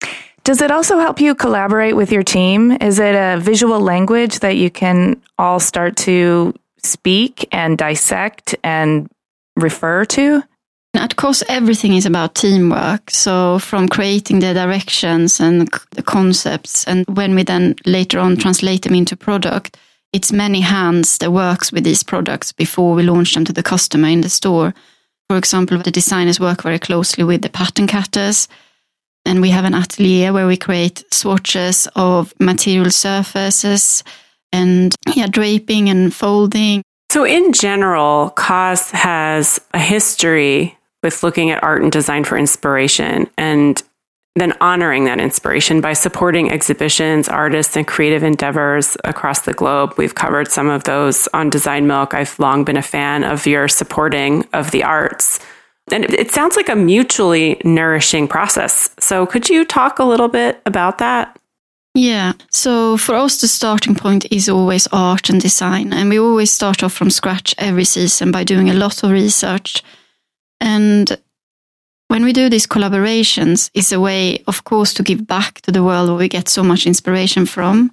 Does 0.45 0.61
it 0.61 0.71
also 0.71 0.99
help 0.99 1.21
you 1.21 1.35
collaborate 1.35 1.97
with 1.97 2.11
your 2.12 2.25
team? 2.25 2.73
Is 2.81 2.99
it 2.99 3.15
a 3.15 3.39
visual 3.41 3.81
language 3.81 4.41
that 4.41 4.57
you 4.57 4.71
can 4.71 5.23
all 5.39 5.61
start 5.61 5.97
to 5.99 6.53
speak 6.83 7.49
and 7.53 7.79
dissect 7.79 8.57
and 8.65 9.09
refer 9.57 10.05
to? 10.07 10.43
At 10.95 11.17
COS, 11.17 11.43
everything 11.49 11.95
is 11.95 12.05
about 12.05 12.35
teamwork. 12.35 13.11
So 13.11 13.61
from 13.61 13.89
creating 13.89 14.41
the 14.41 14.53
directions 14.53 15.41
and 15.41 15.69
the 15.93 16.03
concepts, 16.03 16.85
and 16.87 17.07
when 17.09 17.35
we 17.35 17.45
then 17.45 17.77
later 17.87 18.19
on 18.19 18.37
translate 18.37 18.83
them 18.83 18.95
into 18.95 19.17
product, 19.17 19.79
it's 20.12 20.33
many 20.33 20.61
hands 20.61 21.19
that 21.19 21.33
works 21.33 21.73
with 21.73 21.85
these 21.85 22.02
products 22.02 22.52
before 22.52 22.95
we 22.95 23.02
launch 23.02 23.35
them 23.35 23.45
to 23.47 23.52
the 23.52 23.62
customer 23.62 24.09
in 24.09 24.21
the 24.21 24.28
store. 24.28 24.75
For 25.28 25.37
example, 25.37 25.78
the 25.78 25.90
designers 25.90 26.38
work 26.38 26.62
very 26.62 26.78
closely 26.78 27.25
with 27.25 27.42
the 27.42 27.49
pattern 27.49 27.87
cutters, 27.87 28.49
and 29.25 29.40
we 29.40 29.50
have 29.50 29.64
an 29.64 29.75
atelier 29.75 30.33
where 30.33 30.47
we 30.47 30.57
create 30.57 31.04
swatches 31.12 31.88
of 31.97 32.35
material 32.38 32.90
surfaces 32.90 34.04
and 34.52 34.95
yeah, 35.14 35.26
draping 35.26 35.88
and 35.88 36.12
folding. 36.12 36.83
So, 37.11 37.25
in 37.25 37.52
general, 37.52 38.31
COS 38.31 38.90
has 38.90 39.61
a 39.73 39.78
history 39.78 40.76
with 41.02 41.23
looking 41.23 41.50
at 41.50 41.62
art 41.62 41.83
and 41.83 41.90
design 41.90 42.25
for 42.25 42.37
inspiration 42.37 43.28
and 43.38 43.83
then 44.35 44.55
honoring 44.61 45.05
that 45.05 45.21
inspiration 45.21 45.81
by 45.81 45.93
supporting 45.93 46.51
exhibitions, 46.51 47.29
artists, 47.29 47.77
and 47.77 47.87
creative 47.87 48.23
endeavors 48.23 48.97
across 49.05 49.43
the 49.43 49.53
globe. 49.53 49.95
We've 49.99 50.15
covered 50.15 50.49
some 50.51 50.71
of 50.71 50.85
those 50.85 51.29
on 51.35 51.51
Design 51.51 51.87
Milk. 51.87 52.15
I've 52.15 52.39
long 52.39 52.65
been 52.65 52.79
a 52.79 52.83
fan 52.83 53.25
of 53.25 53.47
your 53.47 53.69
supporting 53.69 54.47
of 54.55 54.71
the 54.71 54.85
arts. 54.85 55.39
And 55.91 56.05
it 56.05 56.31
sounds 56.31 56.57
like 56.57 56.71
a 56.71 56.77
mutually 56.77 57.61
nourishing 57.65 58.27
process. 58.27 58.89
So, 58.99 59.27
could 59.27 59.51
you 59.51 59.65
talk 59.65 59.99
a 59.99 60.05
little 60.05 60.29
bit 60.29 60.62
about 60.65 60.99
that? 60.99 61.39
Yeah. 61.95 62.33
So, 62.51 62.97
for 62.97 63.17
us, 63.17 63.41
the 63.41 63.49
starting 63.49 63.95
point 63.95 64.25
is 64.31 64.49
always 64.49 64.87
art 64.93 65.29
and 65.29 65.41
design. 65.41 65.93
And 65.93 66.09
we 66.09 66.19
always 66.19 66.51
start 66.51 66.83
off 66.83 66.95
from 66.95 67.11
scratch 67.11 67.55
every 67.59 67.85
season 67.85 68.31
by 68.31 68.45
doing 68.45 68.71
a 68.71 68.75
lot 68.75 69.03
of 69.03 69.11
research. 69.11 69.83
And 70.61 71.19
when 72.12 72.25
we 72.25 72.35
do 72.35 72.50
these 72.50 72.66
collaborations, 72.66 73.71
it's 73.73 73.90
a 73.90 73.99
way, 73.99 74.42
of 74.47 74.64
course, 74.64 74.92
to 74.92 75.02
give 75.02 75.26
back 75.26 75.62
to 75.62 75.73
the 75.73 75.83
world 75.83 76.11
where 76.11 76.19
we 76.19 76.28
get 76.28 76.47
so 76.47 76.62
much 76.62 76.87
inspiration 76.87 77.47
from. 77.47 77.90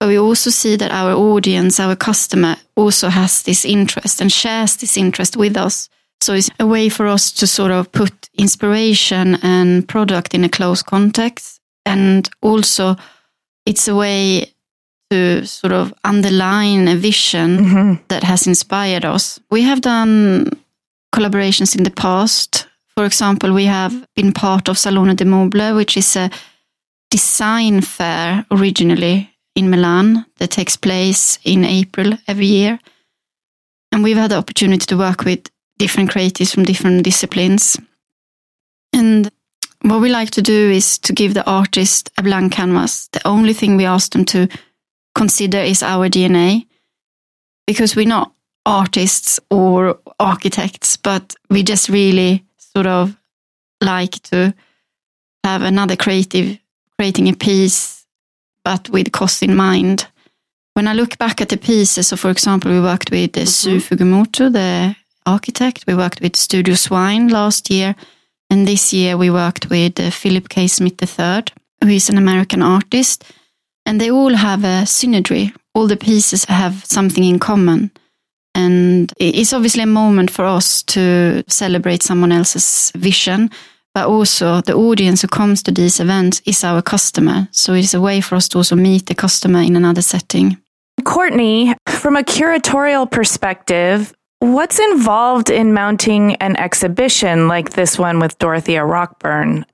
But 0.00 0.08
we 0.08 0.18
also 0.18 0.50
see 0.50 0.74
that 0.74 0.90
our 0.90 1.12
audience, 1.12 1.78
our 1.78 1.94
customer, 1.94 2.56
also 2.74 3.08
has 3.08 3.44
this 3.44 3.64
interest 3.64 4.20
and 4.20 4.32
shares 4.32 4.76
this 4.76 4.96
interest 4.96 5.36
with 5.36 5.56
us. 5.56 5.88
So 6.20 6.34
it's 6.34 6.50
a 6.58 6.66
way 6.66 6.88
for 6.88 7.06
us 7.06 7.30
to 7.30 7.46
sort 7.46 7.70
of 7.70 7.92
put 7.92 8.28
inspiration 8.34 9.36
and 9.40 9.86
product 9.86 10.34
in 10.34 10.42
a 10.42 10.48
close 10.48 10.82
context. 10.82 11.60
And 11.86 12.28
also, 12.42 12.96
it's 13.66 13.86
a 13.86 13.94
way 13.94 14.52
to 15.10 15.46
sort 15.46 15.72
of 15.72 15.94
underline 16.02 16.88
a 16.88 16.96
vision 16.96 17.58
mm-hmm. 17.58 18.02
that 18.08 18.24
has 18.24 18.48
inspired 18.48 19.04
us. 19.04 19.38
We 19.48 19.62
have 19.62 19.80
done 19.80 20.50
collaborations 21.14 21.76
in 21.76 21.84
the 21.84 21.92
past 21.92 22.66
for 23.00 23.06
example, 23.06 23.54
we 23.54 23.64
have 23.64 23.94
been 24.14 24.30
part 24.30 24.68
of 24.68 24.76
Salone 24.76 25.14
del 25.14 25.26
Mobile, 25.26 25.74
which 25.74 25.96
is 25.96 26.16
a 26.16 26.30
design 27.10 27.80
fair 27.80 28.44
originally 28.50 29.30
in 29.56 29.70
Milan 29.70 30.26
that 30.36 30.50
takes 30.50 30.76
place 30.76 31.38
in 31.42 31.64
April 31.64 32.12
every 32.28 32.44
year. 32.44 32.78
And 33.90 34.02
we've 34.02 34.18
had 34.18 34.32
the 34.32 34.36
opportunity 34.36 34.84
to 34.84 34.98
work 34.98 35.24
with 35.24 35.48
different 35.78 36.10
creatives 36.10 36.52
from 36.52 36.64
different 36.64 37.02
disciplines. 37.02 37.78
And 38.92 39.30
what 39.80 40.02
we 40.02 40.10
like 40.10 40.30
to 40.32 40.42
do 40.42 40.70
is 40.70 40.98
to 40.98 41.14
give 41.14 41.32
the 41.32 41.50
artist 41.50 42.10
a 42.18 42.22
blank 42.22 42.52
canvas. 42.52 43.08
The 43.12 43.26
only 43.26 43.54
thing 43.54 43.78
we 43.78 43.86
ask 43.86 44.12
them 44.12 44.26
to 44.26 44.46
consider 45.14 45.60
is 45.60 45.82
our 45.82 46.10
DNA 46.10 46.66
because 47.66 47.96
we're 47.96 48.06
not 48.06 48.34
artists 48.66 49.40
or 49.50 49.98
architects, 50.18 50.98
but 50.98 51.34
we 51.48 51.62
just 51.62 51.88
really 51.88 52.44
sort 52.74 52.86
of 52.86 53.16
like 53.80 54.22
to 54.22 54.54
have 55.44 55.62
another 55.62 55.96
creative 55.96 56.58
creating 57.00 57.28
a 57.28 57.32
piece, 57.32 58.06
but 58.62 58.90
with 58.90 59.10
COS 59.10 59.42
in 59.42 59.56
mind. 59.56 60.06
When 60.74 60.86
I 60.86 60.92
look 60.92 61.16
back 61.16 61.40
at 61.40 61.48
the 61.48 61.56
pieces, 61.56 62.08
so 62.08 62.16
for 62.16 62.30
example, 62.30 62.70
we 62.70 62.80
worked 62.80 63.10
with 63.10 63.32
mm-hmm. 63.32 63.46
Sou 63.46 63.80
Fujimoto, 63.80 64.52
the 64.52 64.94
architect. 65.24 65.84
We 65.86 65.94
worked 65.94 66.20
with 66.20 66.36
Studio 66.36 66.74
Swine 66.74 67.28
last 67.28 67.70
year. 67.70 67.94
And 68.50 68.66
this 68.66 68.92
year 68.92 69.16
we 69.16 69.30
worked 69.30 69.70
with 69.70 69.98
uh, 69.98 70.10
Philip 70.10 70.48
K. 70.50 70.66
Smith 70.68 71.00
III, 71.02 71.44
who 71.82 71.88
is 71.88 72.10
an 72.10 72.18
American 72.18 72.62
artist. 72.62 73.24
And 73.86 73.98
they 73.98 74.10
all 74.10 74.34
have 74.34 74.64
a 74.64 74.84
synergy. 74.84 75.54
All 75.74 75.86
the 75.86 75.96
pieces 75.96 76.44
have 76.44 76.84
something 76.84 77.24
in 77.24 77.38
common. 77.38 77.90
And 78.54 79.12
it's 79.18 79.52
obviously 79.52 79.82
a 79.82 79.86
moment 79.86 80.30
for 80.30 80.44
us 80.44 80.82
to 80.84 81.44
celebrate 81.48 82.02
someone 82.02 82.32
else's 82.32 82.92
vision, 82.96 83.50
but 83.94 84.06
also 84.06 84.60
the 84.60 84.74
audience 84.74 85.22
who 85.22 85.28
comes 85.28 85.62
to 85.62 85.70
these 85.70 86.00
events 86.00 86.42
is 86.44 86.64
our 86.64 86.82
customer. 86.82 87.48
So 87.52 87.74
it's 87.74 87.94
a 87.94 88.00
way 88.00 88.20
for 88.20 88.36
us 88.36 88.48
to 88.48 88.58
also 88.58 88.76
meet 88.76 89.06
the 89.06 89.14
customer 89.14 89.60
in 89.60 89.76
another 89.76 90.02
setting. 90.02 90.58
Courtney, 91.04 91.74
from 91.88 92.16
a 92.16 92.22
curatorial 92.22 93.10
perspective, 93.10 94.12
what's 94.40 94.78
involved 94.78 95.50
in 95.50 95.72
mounting 95.72 96.34
an 96.36 96.56
exhibition 96.56 97.48
like 97.48 97.70
this 97.70 97.98
one 97.98 98.18
with 98.18 98.38
Dorothea 98.38 98.84
Rockburne? 98.84 99.64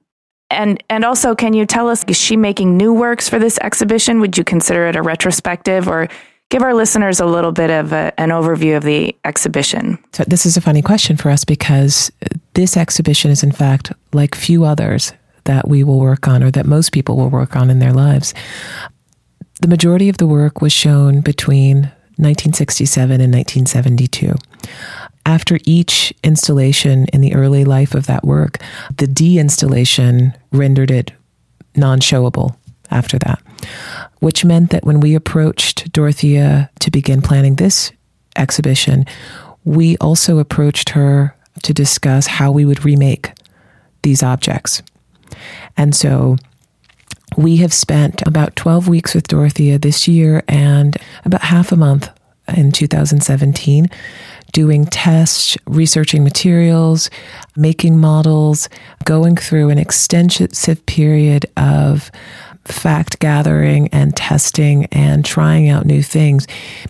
And 0.48 0.82
and 0.88 1.04
also, 1.04 1.34
can 1.34 1.54
you 1.54 1.66
tell 1.66 1.88
us 1.88 2.04
is 2.04 2.16
she 2.16 2.36
making 2.36 2.76
new 2.76 2.92
works 2.92 3.28
for 3.28 3.38
this 3.40 3.58
exhibition? 3.62 4.20
Would 4.20 4.38
you 4.38 4.44
consider 4.44 4.86
it 4.86 4.94
a 4.94 5.02
retrospective, 5.02 5.88
or 5.88 6.08
give 6.50 6.62
our 6.62 6.74
listeners 6.74 7.20
a 7.20 7.26
little 7.26 7.52
bit 7.52 7.70
of 7.70 7.92
a, 7.92 8.18
an 8.18 8.30
overview 8.30 8.76
of 8.76 8.84
the 8.84 9.16
exhibition. 9.24 9.98
So, 10.12 10.24
this 10.24 10.46
is 10.46 10.56
a 10.56 10.60
funny 10.60 10.82
question 10.82 11.16
for 11.16 11.30
us 11.30 11.44
because 11.44 12.10
this 12.54 12.76
exhibition 12.76 13.30
is, 13.30 13.42
in 13.42 13.52
fact, 13.52 13.92
like 14.12 14.34
few 14.34 14.64
others 14.64 15.12
that 15.44 15.68
we 15.68 15.84
will 15.84 16.00
work 16.00 16.26
on 16.26 16.42
or 16.42 16.50
that 16.50 16.66
most 16.66 16.92
people 16.92 17.16
will 17.16 17.30
work 17.30 17.56
on 17.56 17.70
in 17.70 17.78
their 17.78 17.92
lives. 17.92 18.34
The 19.60 19.68
majority 19.68 20.08
of 20.08 20.18
the 20.18 20.26
work 20.26 20.60
was 20.60 20.72
shown 20.72 21.20
between 21.20 21.92
1967 22.18 23.20
and 23.20 23.32
1972. 23.32 24.34
After 25.24 25.58
each 25.64 26.12
installation 26.22 27.06
in 27.12 27.20
the 27.20 27.34
early 27.34 27.64
life 27.64 27.94
of 27.94 28.06
that 28.06 28.24
work, 28.24 28.58
the 28.96 29.06
deinstallation 29.06 30.34
rendered 30.52 30.90
it 30.90 31.12
non 31.74 32.00
showable 32.00 32.56
after 32.90 33.18
that 33.18 33.42
which 34.20 34.44
meant 34.44 34.70
that 34.70 34.84
when 34.84 35.00
we 35.00 35.14
approached 35.14 35.92
Dorothea 35.92 36.70
to 36.80 36.90
begin 36.90 37.22
planning 37.22 37.56
this 37.56 37.92
exhibition, 38.36 39.06
we 39.64 39.96
also 39.98 40.38
approached 40.38 40.90
her 40.90 41.34
to 41.62 41.74
discuss 41.74 42.26
how 42.26 42.50
we 42.50 42.64
would 42.64 42.84
remake 42.84 43.32
these 44.02 44.22
objects. 44.22 44.82
And 45.76 45.94
so 45.94 46.36
we 47.36 47.56
have 47.56 47.72
spent 47.72 48.22
about 48.26 48.56
12 48.56 48.88
weeks 48.88 49.14
with 49.14 49.28
Dorothea 49.28 49.78
this 49.78 50.06
year 50.06 50.42
and 50.48 50.96
about 51.24 51.42
half 51.42 51.72
a 51.72 51.76
month 51.76 52.08
in 52.56 52.72
2017 52.72 53.88
doing 54.52 54.86
tests, 54.86 55.56
researching 55.66 56.24
materials, 56.24 57.10
making 57.56 57.98
models, 57.98 58.68
going 59.04 59.36
through 59.36 59.68
an 59.68 59.78
extensive 59.78 60.86
period 60.86 61.44
of 61.56 62.10
fact 62.66 63.18
gathering 63.18 63.88
and 63.88 64.16
testing 64.16 64.86
and 64.86 65.24
trying 65.24 65.68
out 65.68 65.86
new 65.86 66.02
things 66.02 66.46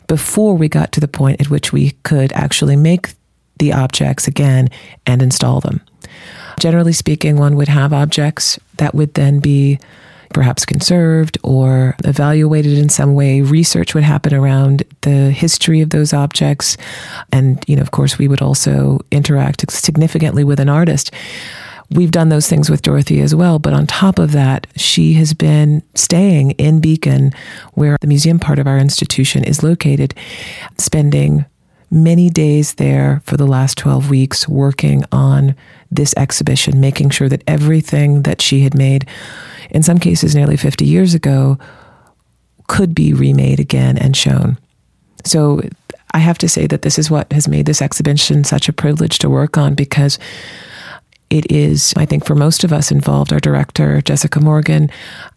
before 0.06 0.54
we 0.54 0.68
got 0.68 0.92
to 0.92 1.00
the 1.00 1.08
point 1.08 1.40
at 1.40 1.50
which 1.50 1.72
we 1.72 1.92
could 2.02 2.32
actually 2.32 2.76
make 2.76 3.14
the 3.58 3.72
objects 3.72 4.26
again 4.26 4.68
and 5.06 5.22
install 5.22 5.60
them. 5.60 5.80
Generally 6.58 6.94
speaking, 6.94 7.36
one 7.36 7.56
would 7.56 7.68
have 7.68 7.92
objects 7.92 8.58
that 8.78 8.94
would 8.94 9.14
then 9.14 9.40
be 9.40 9.78
perhaps 10.30 10.64
conserved 10.64 11.38
or 11.42 11.96
evaluated 12.04 12.78
in 12.78 12.88
some 12.88 13.14
way. 13.14 13.40
Research 13.40 13.94
would 13.94 14.04
happen 14.04 14.34
around 14.34 14.82
the 15.02 15.30
history 15.30 15.80
of 15.80 15.90
those 15.90 16.12
objects. 16.12 16.76
And, 17.32 17.62
you 17.66 17.76
know, 17.76 17.82
of 17.82 17.90
course, 17.90 18.18
we 18.18 18.28
would 18.28 18.42
also 18.42 19.00
interact 19.10 19.70
significantly 19.70 20.44
with 20.44 20.60
an 20.60 20.68
artist. 20.68 21.10
We've 21.90 22.10
done 22.10 22.28
those 22.28 22.48
things 22.48 22.68
with 22.68 22.82
Dorothy 22.82 23.20
as 23.20 23.34
well. 23.34 23.58
But 23.58 23.72
on 23.72 23.86
top 23.86 24.18
of 24.18 24.32
that, 24.32 24.66
she 24.76 25.14
has 25.14 25.34
been 25.34 25.82
staying 25.94 26.52
in 26.52 26.80
Beacon, 26.80 27.32
where 27.74 27.96
the 28.00 28.06
museum 28.06 28.38
part 28.38 28.58
of 28.58 28.66
our 28.66 28.78
institution 28.78 29.44
is 29.44 29.62
located, 29.62 30.14
spending 30.78 31.44
many 31.90 32.28
days 32.28 32.74
there 32.74 33.22
for 33.24 33.36
the 33.36 33.46
last 33.46 33.78
12 33.78 34.10
weeks 34.10 34.48
working 34.48 35.04
on 35.12 35.54
this 35.90 36.12
exhibition, 36.16 36.80
making 36.80 37.10
sure 37.10 37.28
that 37.28 37.44
everything 37.46 38.22
that 38.22 38.42
she 38.42 38.62
had 38.62 38.76
made, 38.76 39.06
in 39.70 39.82
some 39.82 39.98
cases 39.98 40.34
nearly 40.34 40.56
50 40.56 40.84
years 40.84 41.14
ago, 41.14 41.58
could 42.66 42.94
be 42.94 43.12
remade 43.12 43.60
again 43.60 43.96
and 43.96 44.16
shown. 44.16 44.58
So 45.24 45.62
I 46.12 46.18
have 46.18 46.38
to 46.38 46.48
say 46.48 46.66
that 46.66 46.82
this 46.82 46.98
is 46.98 47.10
what 47.10 47.32
has 47.32 47.46
made 47.46 47.66
this 47.66 47.82
exhibition 47.82 48.42
such 48.42 48.68
a 48.68 48.72
privilege 48.72 49.18
to 49.20 49.30
work 49.30 49.56
on 49.56 49.74
because 49.74 50.18
it 51.30 51.50
is, 51.50 51.92
I 51.96 52.06
think, 52.06 52.24
for 52.24 52.34
most 52.34 52.64
of 52.64 52.72
us 52.72 52.90
involved, 52.90 53.32
our 53.32 53.40
director, 53.40 54.00
Jessica 54.00 54.40
Morgan, 54.40 54.90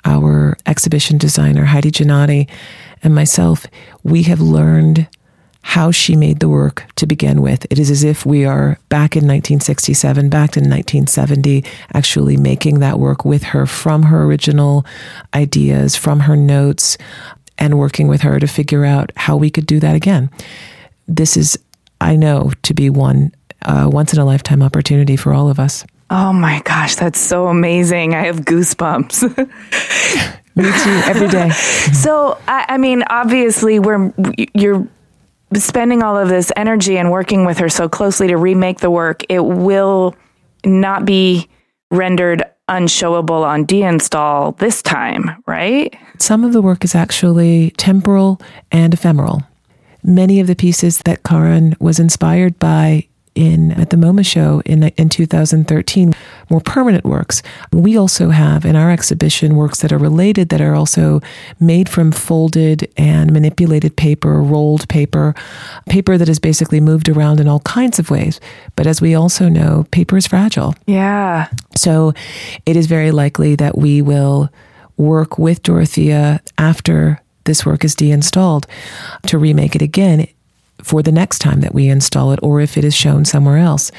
our 0.06 0.56
exhibition 0.66 1.18
designer, 1.18 1.66
Heidi 1.66 1.92
Gennady, 1.92 2.48
and 3.02 3.16
myself, 3.16 3.66
we 4.04 4.24
have 4.24 4.40
learned 4.40 5.08
how 5.62 5.92
she 5.92 6.16
made 6.16 6.40
the 6.40 6.50
work 6.50 6.86
to 6.96 7.06
begin 7.06 7.42
with. 7.42 7.66
It 7.70 7.80
is 7.80 7.92
as 7.92 8.04
if 8.04 8.26
we 8.26 8.46
are 8.46 8.80
back 8.90 9.16
in 9.16 9.26
1967, 9.26 10.30
back 10.30 10.56
in 10.56 10.64
1970, 10.64 11.64
actually 11.94 12.38
making 12.38 12.80
that 12.80 13.00
work 13.00 13.26
with 13.26 13.44
her 13.44 13.66
from 13.66 14.04
her 14.04 14.24
original 14.24 14.86
ideas, 15.34 15.96
from 15.96 16.22
her 16.22 16.36
notes, 16.36 16.98
and 17.58 17.78
working 17.78 18.08
with 18.08 18.22
her 18.22 18.40
to 18.40 18.48
figure 18.48 18.86
out 18.86 19.12
how 19.16 19.36
we 19.36 19.50
could 19.50 19.66
do 19.66 19.80
that 19.80 19.96
again. 19.96 20.30
This 21.08 21.36
is, 21.36 21.60
I 22.00 22.16
know, 22.16 22.52
to 22.64 22.74
be 22.74 22.90
one 22.90 23.34
uh, 23.66 23.90
once 23.92 24.14
in 24.14 24.20
a 24.20 24.26
lifetime 24.26 24.62
opportunity 24.62 25.16
for 25.16 25.34
all 25.34 25.50
of 25.50 25.60
us. 25.60 25.86
Oh 26.10 26.34
my 26.34 26.62
gosh, 26.66 26.96
that's 26.96 27.20
so 27.20 27.48
amazing. 27.48 28.16
I 28.16 28.26
have 28.26 28.42
goosebumps. 28.42 29.38
Me 30.56 30.64
too, 30.64 31.02
every 31.06 31.28
day. 31.28 31.50
so, 31.94 32.38
I, 32.48 32.66
I 32.70 32.78
mean, 32.78 33.04
obviously, 33.10 33.80
we're 33.80 34.12
you're 34.54 34.88
spending 35.54 36.04
all 36.04 36.18
of 36.18 36.30
this 36.30 36.52
energy 36.56 36.98
and 36.98 37.12
working 37.12 37.46
with 37.46 37.58
her 37.60 37.70
so 37.70 37.88
closely 37.88 38.28
to 38.28 38.38
remake 38.38 38.80
the 38.80 38.90
work. 38.90 39.24
It 39.30 39.46
will 39.46 40.16
not 40.66 41.06
be 41.06 41.48
rendered 41.92 42.44
unshowable 42.70 43.44
on 43.44 43.66
deinstall 43.66 44.58
this 44.58 44.82
time, 44.82 45.44
right? 45.48 45.96
Some 46.20 46.44
of 46.44 46.54
the 46.54 46.62
work 46.62 46.84
is 46.84 46.94
actually 46.94 47.72
temporal 47.72 48.40
and 48.72 48.94
ephemeral. 48.94 49.44
Many 50.04 50.40
of 50.40 50.48
the 50.48 50.56
pieces 50.56 51.00
that 51.00 51.24
Karin 51.24 51.76
was 51.80 52.00
inspired 52.00 52.60
by 52.60 53.09
in 53.36 53.72
at 53.74 53.90
the 53.90 53.98
MoMA 53.98 54.26
show 54.26 54.62
in 54.66 54.84
in 54.84 55.10
2013 55.10 56.14
more 56.50 56.62
permanent 56.62 57.06
works. 57.06 57.42
We 57.72 57.98
also 57.98 58.30
have 58.30 58.66
in 58.66 58.76
our 58.76 58.92
exhibition 58.92 59.56
works 59.56 59.82
that 59.82 59.92
are 59.92 59.98
related 59.98 60.50
that 60.50 60.62
are 60.62 60.76
also 60.76 61.22
made 61.60 61.88
from 61.88 62.12
folded 62.12 62.92
and 62.98 63.32
manipulated 63.32 63.96
paper, 63.96 64.42
rolled 64.42 64.88
paper, 64.90 65.36
paper 65.88 66.18
that 66.18 66.30
is 66.30 66.40
basically 66.40 66.82
moved 66.82 67.08
around 67.08 67.40
in 67.40 67.48
all 67.48 67.60
kinds 67.62 68.00
of 68.00 68.10
ways. 68.10 68.40
But 68.76 68.88
as 68.88 69.02
we 69.02 69.14
also 69.16 69.48
know, 69.48 69.86
paper 69.92 70.18
is 70.18 70.28
fragile. 70.28 70.76
Yeah. 70.88 71.50
So 71.76 72.14
it 72.66 72.76
is 72.76 72.88
very 72.88 73.12
likely 73.12 73.56
that 73.56 73.78
we 73.78 74.02
will 74.02 74.50
work 74.98 75.38
with 75.38 75.64
Dorothea 75.64 76.42
after 76.58 77.22
this 77.46 77.66
work 77.66 77.84
is 77.84 77.96
deinstalled 77.96 78.68
to 79.28 79.38
remake 79.38 79.76
it 79.76 79.82
again 79.82 80.28
for 80.90 81.04
the 81.04 81.12
next 81.12 81.38
time 81.38 81.62
that 81.62 81.76
we 81.76 81.88
install 81.88 82.32
it 82.32 82.40
or 82.42 82.60
if 82.60 82.76
it 82.76 82.84
is 82.84 82.96
shown 82.96 83.24
somewhere 83.24 83.60
else. 83.60 83.92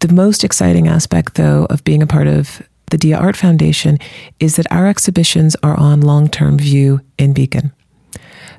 The 0.00 0.12
most 0.12 0.44
exciting 0.44 0.86
aspect, 0.86 1.36
though, 1.36 1.66
of 1.70 1.82
being 1.84 2.02
a 2.02 2.06
part 2.06 2.26
of 2.26 2.60
the 2.90 2.98
Dia 2.98 3.16
Art 3.16 3.34
Foundation 3.34 3.96
is 4.38 4.56
that 4.56 4.70
our 4.70 4.86
exhibitions 4.86 5.56
are 5.62 5.74
on 5.74 6.02
long 6.02 6.28
term 6.28 6.58
view 6.58 7.00
in 7.16 7.32
Beacon. 7.32 7.72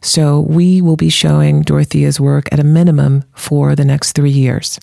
So 0.01 0.39
we 0.39 0.81
will 0.81 0.95
be 0.95 1.09
showing 1.09 1.61
Dorothea's 1.61 2.19
work 2.19 2.51
at 2.51 2.59
a 2.59 2.63
minimum 2.63 3.23
for 3.35 3.75
the 3.75 3.85
next 3.85 4.13
three 4.13 4.31
years, 4.31 4.79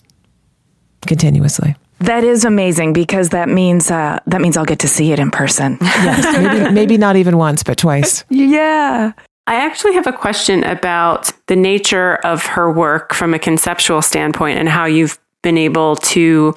continuously. 1.05 1.75
That 1.99 2.23
is 2.23 2.45
amazing 2.45 2.93
because 2.93 3.29
that 3.29 3.49
means 3.49 3.91
uh, 3.91 4.19
that 4.27 4.39
means 4.39 4.55
I'll 4.55 4.65
get 4.65 4.79
to 4.79 4.87
see 4.87 5.11
it 5.11 5.19
in 5.19 5.29
person. 5.29 5.77
yes, 5.81 6.37
maybe, 6.37 6.73
maybe 6.73 6.97
not 6.97 7.17
even 7.17 7.37
once, 7.37 7.63
but 7.63 7.77
twice. 7.77 8.23
yeah. 8.29 9.11
I 9.47 9.55
actually 9.55 9.93
have 9.93 10.07
a 10.07 10.13
question 10.13 10.63
about 10.63 11.31
the 11.47 11.55
nature 11.55 12.15
of 12.23 12.45
her 12.45 12.71
work 12.71 13.13
from 13.13 13.33
a 13.33 13.39
conceptual 13.39 14.01
standpoint 14.01 14.59
and 14.59 14.69
how 14.69 14.85
you've 14.85 15.19
been 15.41 15.57
able 15.57 15.95
to 15.95 16.55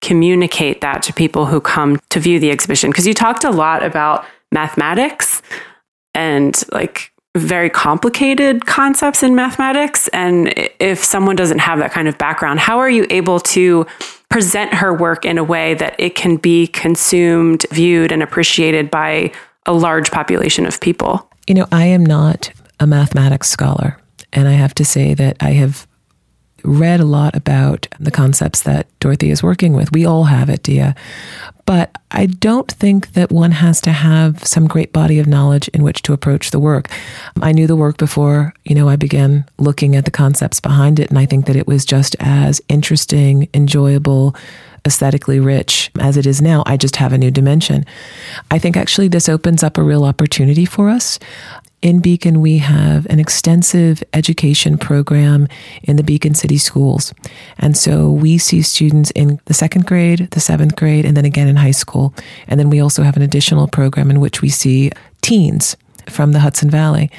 communicate 0.00 0.80
that 0.80 1.02
to 1.02 1.12
people 1.12 1.46
who 1.46 1.60
come 1.60 1.98
to 2.10 2.20
view 2.20 2.38
the 2.38 2.50
exhibition. 2.50 2.90
Because 2.90 3.06
you 3.06 3.14
talked 3.14 3.44
a 3.44 3.50
lot 3.50 3.82
about 3.82 4.26
mathematics 4.52 5.42
and 6.14 6.62
like 6.72 7.12
very 7.36 7.68
complicated 7.68 8.66
concepts 8.66 9.22
in 9.22 9.34
mathematics. 9.34 10.08
And 10.08 10.54
if 10.78 11.02
someone 11.02 11.36
doesn't 11.36 11.58
have 11.58 11.78
that 11.80 11.92
kind 11.92 12.06
of 12.06 12.16
background, 12.16 12.60
how 12.60 12.78
are 12.78 12.90
you 12.90 13.06
able 13.10 13.40
to 13.40 13.86
present 14.28 14.72
her 14.74 14.94
work 14.94 15.24
in 15.24 15.38
a 15.38 15.44
way 15.44 15.74
that 15.74 15.96
it 15.98 16.14
can 16.14 16.36
be 16.36 16.68
consumed, 16.68 17.66
viewed, 17.70 18.12
and 18.12 18.22
appreciated 18.22 18.90
by 18.90 19.32
a 19.66 19.72
large 19.72 20.10
population 20.10 20.64
of 20.64 20.80
people? 20.80 21.28
You 21.46 21.54
know, 21.54 21.66
I 21.72 21.86
am 21.86 22.04
not 22.04 22.50
a 22.80 22.86
mathematics 22.86 23.48
scholar. 23.48 23.98
And 24.32 24.48
I 24.48 24.52
have 24.52 24.74
to 24.74 24.84
say 24.84 25.14
that 25.14 25.36
I 25.40 25.50
have 25.50 25.86
read 26.64 26.98
a 26.98 27.04
lot 27.04 27.36
about 27.36 27.86
the 28.00 28.10
concepts 28.10 28.62
that 28.62 28.86
Dorothy 28.98 29.30
is 29.30 29.42
working 29.42 29.74
with. 29.74 29.92
We 29.92 30.06
all 30.06 30.24
have 30.24 30.48
it, 30.48 30.62
Dia. 30.62 30.94
But 31.66 31.94
I 32.10 32.26
don't 32.26 32.70
think 32.70 33.12
that 33.12 33.30
one 33.30 33.52
has 33.52 33.80
to 33.82 33.92
have 33.92 34.44
some 34.44 34.66
great 34.66 34.92
body 34.92 35.18
of 35.18 35.26
knowledge 35.26 35.68
in 35.68 35.82
which 35.82 36.02
to 36.02 36.12
approach 36.12 36.50
the 36.50 36.58
work. 36.58 36.88
I 37.42 37.52
knew 37.52 37.66
the 37.66 37.76
work 37.76 37.96
before, 37.96 38.54
you 38.64 38.74
know, 38.74 38.88
I 38.88 38.96
began 38.96 39.44
looking 39.58 39.94
at 39.94 40.04
the 40.04 40.10
concepts 40.10 40.60
behind 40.60 40.98
it. 40.98 41.10
And 41.10 41.18
I 41.18 41.26
think 41.26 41.46
that 41.46 41.56
it 41.56 41.66
was 41.66 41.84
just 41.84 42.16
as 42.18 42.60
interesting, 42.68 43.48
enjoyable, 43.54 44.34
aesthetically 44.84 45.40
rich 45.40 45.90
as 45.98 46.16
it 46.16 46.26
is 46.26 46.42
now. 46.42 46.62
I 46.66 46.76
just 46.76 46.96
have 46.96 47.12
a 47.12 47.18
new 47.18 47.30
dimension. 47.30 47.84
I 48.50 48.58
think 48.58 48.76
actually 48.76 49.08
this 49.08 49.28
opens 49.28 49.62
up 49.62 49.78
a 49.78 49.82
real 49.82 50.04
opportunity 50.04 50.64
for 50.64 50.88
us. 50.88 51.18
In 51.84 52.00
Beacon, 52.00 52.40
we 52.40 52.58
have 52.58 53.06
an 53.10 53.20
extensive 53.20 54.02
education 54.14 54.78
program 54.78 55.48
in 55.82 55.96
the 55.96 56.02
Beacon 56.02 56.34
City 56.34 56.56
schools. 56.56 57.12
And 57.58 57.76
so 57.76 58.10
we 58.10 58.38
see 58.38 58.62
students 58.62 59.10
in 59.10 59.38
the 59.44 59.52
second 59.52 59.84
grade, 59.84 60.30
the 60.30 60.40
seventh 60.40 60.76
grade, 60.76 61.04
and 61.04 61.14
then 61.14 61.26
again 61.26 61.46
in 61.46 61.56
high 61.56 61.72
school. 61.72 62.14
And 62.48 62.58
then 62.58 62.70
we 62.70 62.80
also 62.80 63.02
have 63.02 63.16
an 63.16 63.22
additional 63.22 63.68
program 63.68 64.10
in 64.10 64.20
which 64.20 64.40
we 64.40 64.48
see 64.48 64.92
teens 65.20 65.76
from 66.08 66.32
the 66.32 66.40
Hudson 66.40 66.70
Valley. 66.70 67.10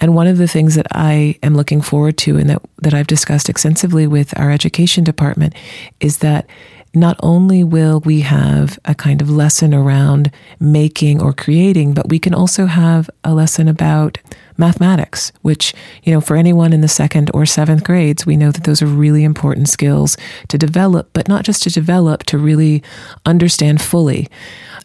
And 0.00 0.14
one 0.14 0.26
of 0.26 0.38
the 0.38 0.48
things 0.48 0.74
that 0.74 0.86
I 0.92 1.38
am 1.42 1.54
looking 1.54 1.82
forward 1.82 2.16
to 2.18 2.38
and 2.38 2.48
that, 2.50 2.62
that 2.78 2.94
I've 2.94 3.06
discussed 3.06 3.48
extensively 3.48 4.06
with 4.06 4.36
our 4.38 4.50
education 4.50 5.04
department 5.04 5.54
is 6.00 6.18
that 6.18 6.46
not 6.92 7.16
only 7.22 7.62
will 7.62 8.00
we 8.00 8.22
have 8.22 8.78
a 8.84 8.94
kind 8.94 9.22
of 9.22 9.30
lesson 9.30 9.72
around 9.72 10.30
making 10.58 11.22
or 11.22 11.32
creating, 11.32 11.94
but 11.94 12.08
we 12.08 12.18
can 12.18 12.34
also 12.34 12.66
have 12.66 13.08
a 13.22 13.32
lesson 13.32 13.68
about 13.68 14.18
mathematics, 14.56 15.32
which, 15.42 15.72
you 16.02 16.12
know, 16.12 16.20
for 16.20 16.36
anyone 16.36 16.72
in 16.72 16.80
the 16.80 16.88
second 16.88 17.30
or 17.32 17.46
seventh 17.46 17.84
grades, 17.84 18.26
we 18.26 18.36
know 18.36 18.50
that 18.50 18.64
those 18.64 18.82
are 18.82 18.86
really 18.86 19.22
important 19.22 19.68
skills 19.68 20.16
to 20.48 20.58
develop, 20.58 21.10
but 21.12 21.28
not 21.28 21.44
just 21.44 21.62
to 21.62 21.70
develop, 21.70 22.24
to 22.24 22.36
really 22.36 22.82
understand 23.24 23.80
fully. 23.80 24.28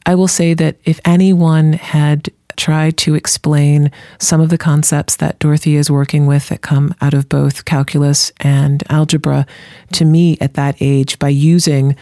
I 0.06 0.14
will 0.14 0.28
say 0.28 0.54
that 0.54 0.78
if 0.86 1.00
anyone 1.06 1.74
had 1.74 2.30
try 2.58 2.92
to 2.92 3.16
explain 3.16 3.92
some 4.20 4.42
of 4.42 4.50
the 4.50 4.58
concepts 4.58 5.16
that 5.18 5.40
Dorothy 5.40 5.76
is 5.76 5.92
working 5.92 6.26
with 6.26 6.50
that 6.50 6.62
come 6.62 6.94
out 7.02 7.14
of 7.14 7.30
both 7.30 7.66
calculus 7.66 8.32
and 8.40 8.84
algebra 8.90 9.46
to 9.94 10.06
me 10.06 10.38
at 10.42 10.54
that 10.56 10.76
age 10.80 11.20
by 11.20 11.30
using 11.30 11.96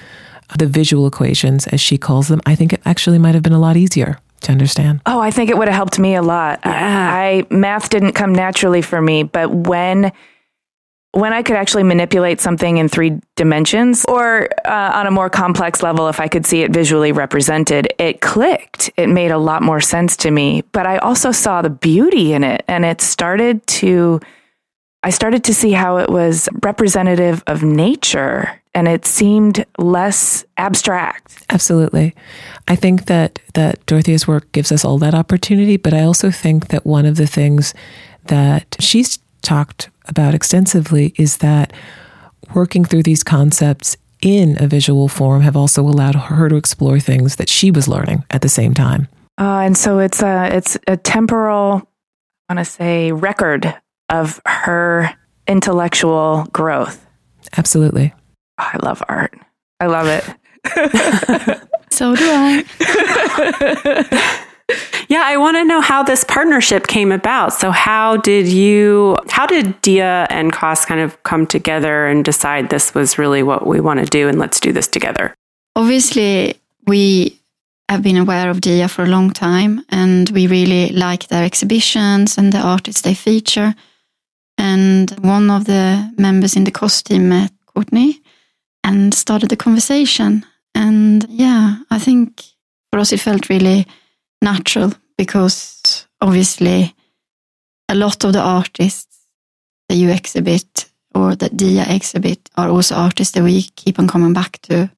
the 0.58 0.68
visual 0.68 1.08
equations, 1.08 1.68
as 1.68 1.82
she 1.82 1.98
calls 1.98 2.28
them, 2.28 2.42
I 2.46 2.56
think 2.56 2.74
it 2.74 2.82
actually 2.86 3.18
might 3.18 3.34
have 3.34 3.44
been 3.44 3.54
a 3.54 3.60
lot 3.60 3.78
easier 3.78 4.20
to 4.42 4.52
understand. 4.52 5.02
Oh, 5.06 5.20
I 5.20 5.32
think 5.32 5.50
it 5.50 5.58
would 5.58 5.68
have 5.68 5.76
helped 5.76 6.00
me 6.00 6.16
a 6.16 6.22
lot. 6.22 6.60
Yeah. 6.66 6.72
I, 6.72 7.46
I 7.50 7.54
math 7.54 7.90
didn't 7.90 8.14
come 8.14 8.34
naturally 8.34 8.82
for 8.82 9.02
me, 9.02 9.24
but 9.24 9.52
when 9.52 10.12
when 11.14 11.32
I 11.32 11.44
could 11.44 11.56
actually 11.56 11.84
manipulate 11.84 12.42
something 12.42 12.78
in 12.78 12.90
three 12.90 13.20
dimensions 13.36 14.04
or 14.06 14.50
uh, 14.66 14.92
on 14.96 15.06
a 15.06 15.12
more 15.12 15.30
complex 15.30 15.84
level, 15.84 16.10
if 16.10 16.20
I 16.20 16.28
could 16.28 16.44
see 16.44 16.64
it 16.64 16.72
visually 16.72 17.12
represented, 17.12 17.94
it 18.00 18.20
clicked. 18.22 18.90
It 18.98 19.08
made 19.08 19.30
a 19.30 19.38
lot 19.38 19.62
more 19.62 19.80
sense 19.80 20.18
to 20.18 20.32
me. 20.32 20.64
But 20.72 20.88
I 20.88 20.98
also 20.98 21.32
saw 21.32 21.62
the 21.62 21.70
beauty 21.70 22.34
in 22.34 22.44
it 22.44 22.66
and 22.68 22.84
it 22.84 23.00
started 23.00 23.66
to, 23.68 24.22
I 25.04 25.12
started 25.12 25.44
to 25.44 25.54
see 25.54 25.72
how 25.72 25.98
it 25.98 26.10
was 26.10 26.50
representative 26.64 27.44
of 27.46 27.62
nature 27.62 28.60
and 28.74 28.88
it 28.88 29.06
seemed 29.06 29.64
less 29.78 30.46
abstract. 30.58 31.46
Absolutely. 31.52 32.16
I 32.68 32.76
think 32.76 33.06
that 33.06 33.38
that 33.54 33.86
Dorothea's 33.86 34.28
work 34.28 34.52
gives 34.52 34.72
us 34.72 34.84
all 34.84 34.98
that 34.98 35.14
opportunity, 35.14 35.78
but 35.78 35.94
I 35.94 36.02
also 36.02 36.32
think 36.32 36.70
that 36.70 36.88
one 36.88 37.06
of 37.06 37.18
the 37.18 37.28
things 37.28 37.76
that 38.26 38.76
she's 38.80 39.20
talked 39.44 39.90
about 40.08 40.34
extensively 40.34 41.14
is 41.18 41.38
that 41.38 41.72
working 42.54 42.84
through 42.84 43.04
these 43.04 43.24
concepts 43.24 43.96
in 44.22 44.62
a 44.62 44.68
visual 44.68 45.08
form 45.08 45.42
have 45.42 45.56
also 45.56 45.84
allowed 45.84 46.16
her 46.16 46.50
to 46.50 46.56
explore 46.56 47.00
things 47.00 47.36
that 47.36 47.50
she 47.50 47.70
was 47.70 47.88
learning 47.88 48.24
at 48.32 48.42
the 48.42 48.50
same 48.50 48.74
time. 48.74 49.08
Uh, 49.40 49.60
and 49.60 49.78
so 49.78 50.00
it's 50.00 50.22
a 50.22 50.56
it's 50.56 50.78
a 50.88 50.96
temporal, 50.96 51.88
I 52.50 52.54
want 52.54 52.66
to 52.66 52.72
say, 52.72 53.12
record 53.12 53.76
of 54.10 54.40
her 54.46 55.14
intellectual 55.48 56.46
growth. 56.54 57.06
Absolutely. 57.58 58.14
Oh, 58.60 58.70
I 58.74 58.78
love 58.84 59.04
art. 59.10 59.38
I 59.80 59.88
love 59.88 60.08
it. 60.08 60.24
so 61.90 62.16
do 62.16 62.26
I. 62.26 62.64
yeah, 65.08 65.24
I 65.26 65.38
want 65.38 65.58
to 65.58 65.64
know 65.64 65.82
how 65.82 66.04
this 66.04 66.24
partnership 66.24 66.88
came 66.88 67.12
about. 67.12 67.54
So 67.54 67.72
how 67.72 68.18
did 68.18 68.48
you 68.48 69.18
how 69.30 69.46
did 69.46 69.82
Dia 69.82 70.28
and 70.30 70.52
COS 70.52 70.86
kind 70.86 71.02
of 71.02 71.22
come 71.24 71.48
together 71.48 72.08
and 72.08 72.24
decide 72.24 72.70
this 72.70 72.94
was 72.94 73.18
really 73.18 73.44
what 73.44 73.68
we 73.68 73.80
want 73.80 74.00
to 74.00 74.06
do 74.06 74.28
and 74.28 74.40
let's 74.40 74.60
do 74.60 74.72
this 74.72 74.88
together? 74.88 75.36
Obviously, 75.76 76.56
we 76.86 77.40
have 77.90 78.04
been 78.04 78.18
aware 78.18 78.50
of 78.50 78.62
Dia 78.62 78.88
for 78.88 79.04
a 79.04 79.08
long 79.08 79.32
time 79.32 79.84
and 79.90 80.30
we 80.30 80.48
really 80.48 80.90
like 80.90 81.28
their 81.28 81.44
exhibitions 81.44 82.38
and 82.38 82.52
the 82.52 82.60
artists 82.60 83.02
they 83.02 83.14
feature. 83.14 83.76
And 84.58 85.12
one 85.22 85.50
of 85.50 85.66
the 85.66 86.14
members 86.18 86.56
in 86.56 86.64
the 86.64 86.72
COS 86.72 87.02
team 87.02 87.30
met 87.30 87.52
Courtney 87.66 88.22
and 88.84 89.14
started 89.14 89.50
the 89.50 89.58
conversation. 89.58 90.46
And 90.76 91.26
yeah, 91.30 91.78
I 91.90 92.00
think 92.00 92.44
for 92.92 93.00
us 93.00 93.12
it 93.12 93.20
felt 93.20 93.50
really 93.50 93.86
natural 94.44 94.94
because 95.18 96.08
obviously 96.22 96.94
a 97.90 97.96
lot 97.96 98.24
of 98.24 98.34
the 98.34 98.42
artists 98.42 99.28
that 99.90 99.96
you 99.96 100.10
exhibit 100.10 100.90
or 101.16 101.36
that 101.36 101.56
Dia 101.56 101.86
exhibit 101.88 102.50
are 102.56 102.70
also 102.70 102.96
artists 102.96 103.34
that 103.34 103.44
we 103.44 103.64
keep 103.76 104.00
on 104.00 104.08
coming 104.08 104.34
back 104.34 104.60
to. 104.64 104.90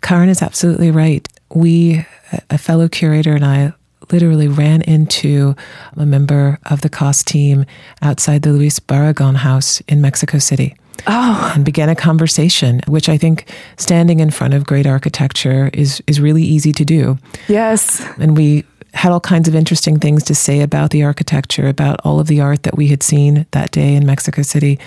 Karin 0.00 0.28
is 0.28 0.42
absolutely 0.42 0.90
right. 0.90 1.26
We, 1.54 2.06
a 2.48 2.58
fellow 2.58 2.88
curator 2.88 3.34
and 3.34 3.44
I, 3.44 3.72
literally 4.10 4.48
ran 4.48 4.82
into 4.82 5.54
a 5.96 6.06
member 6.06 6.58
of 6.70 6.80
the 6.80 6.88
COS 6.88 7.22
team 7.22 7.64
outside 8.02 8.42
the 8.42 8.52
Luis 8.52 8.80
Barragan 8.80 9.36
house 9.36 9.80
in 9.82 10.00
Mexico 10.00 10.38
City. 10.38 10.76
Oh. 11.06 11.52
And 11.54 11.64
began 11.64 11.88
a 11.88 11.94
conversation, 11.94 12.80
which 12.86 13.08
I 13.08 13.16
think 13.16 13.46
standing 13.76 14.20
in 14.20 14.30
front 14.30 14.54
of 14.54 14.66
great 14.66 14.86
architecture 14.86 15.70
is, 15.72 16.02
is 16.06 16.20
really 16.20 16.42
easy 16.42 16.72
to 16.72 16.84
do. 16.84 17.18
Yes. 17.48 18.04
And 18.18 18.36
we 18.36 18.64
had 18.94 19.12
all 19.12 19.20
kinds 19.20 19.48
of 19.48 19.54
interesting 19.54 19.98
things 19.98 20.24
to 20.24 20.34
say 20.34 20.60
about 20.60 20.90
the 20.90 21.02
architecture, 21.02 21.68
about 21.68 22.00
all 22.04 22.20
of 22.20 22.26
the 22.26 22.40
art 22.40 22.64
that 22.64 22.76
we 22.76 22.88
had 22.88 23.02
seen 23.02 23.46
that 23.52 23.70
day 23.70 23.94
in 23.94 24.06
Mexico 24.06 24.42
City. 24.42 24.78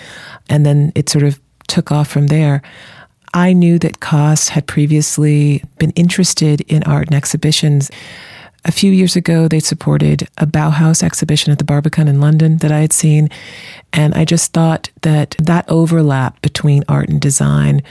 And 0.50 0.66
then 0.66 0.92
it 0.96 1.10
sort 1.10 1.24
of 1.24 1.40
took 1.68 1.92
off 1.92 2.10
from 2.10 2.28
there. 2.28 2.62
I 3.34 3.54
knew 3.54 3.80
that 3.80 4.00
COS 4.00 4.50
had 4.50 4.68
previously 4.68 5.64
been 5.80 5.92
interested 5.92 6.62
in 6.62 6.84
art 6.84 7.08
and 7.08 7.16
exhibitions. 7.16 7.90
A 8.66 8.72
few 8.72 8.92
years 8.92 9.16
ago, 9.16 9.48
they 9.48 9.60
supported 9.60 10.28
a 10.38 10.46
Bauhaus 10.46 11.02
exhibition 11.02 11.52
at 11.52 11.58
the 11.58 11.64
Barbican 11.64 12.08
in 12.08 12.22
London 12.22 12.58
that 12.58 12.72
I 12.72 12.80
had 12.80 12.94
seen. 12.94 13.30
And 13.92 14.14
I 14.14 14.24
just 14.24 14.54
thought 14.54 14.90
that 15.02 15.36
that 15.40 15.66
overlap 15.68 16.42
between 16.42 16.84
art 16.88 17.10
and 17.10 17.20
design 17.20 17.82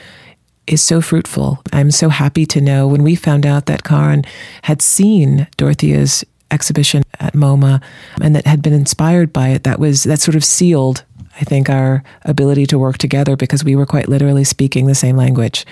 is 0.73 0.83
so 0.83 1.01
fruitful. 1.01 1.63
I'm 1.73 1.91
so 1.91 2.09
happy 2.09 2.47
to 2.47 2.61
know 2.61 2.87
when 2.89 3.03
we 3.03 3.15
found 3.15 3.47
out 3.47 3.67
that 3.67 3.85
Karin 3.85 4.25
had 4.63 4.81
seen 4.81 5.47
Dorothea's 5.57 6.25
exhibition 6.51 7.03
at 7.21 7.35
MoMA 7.35 7.83
and 8.21 8.35
that 8.35 8.47
had 8.47 8.63
been 8.63 8.73
inspired 8.73 9.33
by 9.33 9.49
it, 9.49 9.65
that 9.65 9.79
was 9.79 10.05
that 10.05 10.21
sort 10.21 10.35
of 10.35 10.45
sealed, 10.45 11.05
I 11.41 11.45
think, 11.45 11.69
our 11.69 12.03
ability 12.23 12.67
to 12.67 12.79
work 12.79 12.99
together 12.99 13.37
because 13.37 13.65
we 13.65 13.77
were 13.77 13.87
quite 13.87 14.09
literally 14.09 14.45
speaking 14.45 14.87
the 14.87 14.95
same 14.95 15.17
language. 15.17 15.65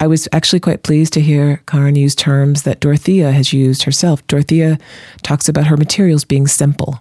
I 0.00 0.06
was 0.06 0.28
actually 0.32 0.60
quite 0.60 0.82
pleased 0.82 1.12
to 1.14 1.20
hear 1.20 1.62
Karin 1.66 1.96
use 1.96 2.14
terms 2.14 2.62
that 2.62 2.80
Dorothea 2.80 3.32
has 3.32 3.52
used 3.52 3.84
herself. 3.84 4.26
Dorothea 4.26 4.78
talks 5.22 5.48
about 5.48 5.66
her 5.66 5.76
materials 5.76 6.24
being 6.24 6.46
simple. 6.46 7.00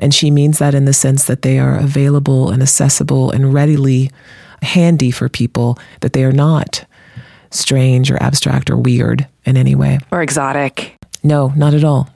And 0.00 0.14
she 0.14 0.30
means 0.30 0.58
that 0.58 0.74
in 0.74 0.84
the 0.84 0.92
sense 0.92 1.24
that 1.24 1.42
they 1.42 1.58
are 1.58 1.76
available 1.76 2.50
and 2.50 2.62
accessible 2.62 3.30
and 3.30 3.52
readily 3.52 4.10
handy 4.62 5.10
for 5.10 5.28
people, 5.28 5.78
that 6.00 6.12
they 6.12 6.24
are 6.24 6.32
not 6.32 6.84
strange 7.50 8.10
or 8.10 8.22
abstract 8.22 8.70
or 8.70 8.76
weird 8.76 9.26
in 9.44 9.56
any 9.56 9.74
way. 9.74 9.98
Or 10.10 10.22
exotic. 10.22 10.96
No, 11.22 11.52
not 11.56 11.74
at 11.74 11.84
all. 11.84 12.08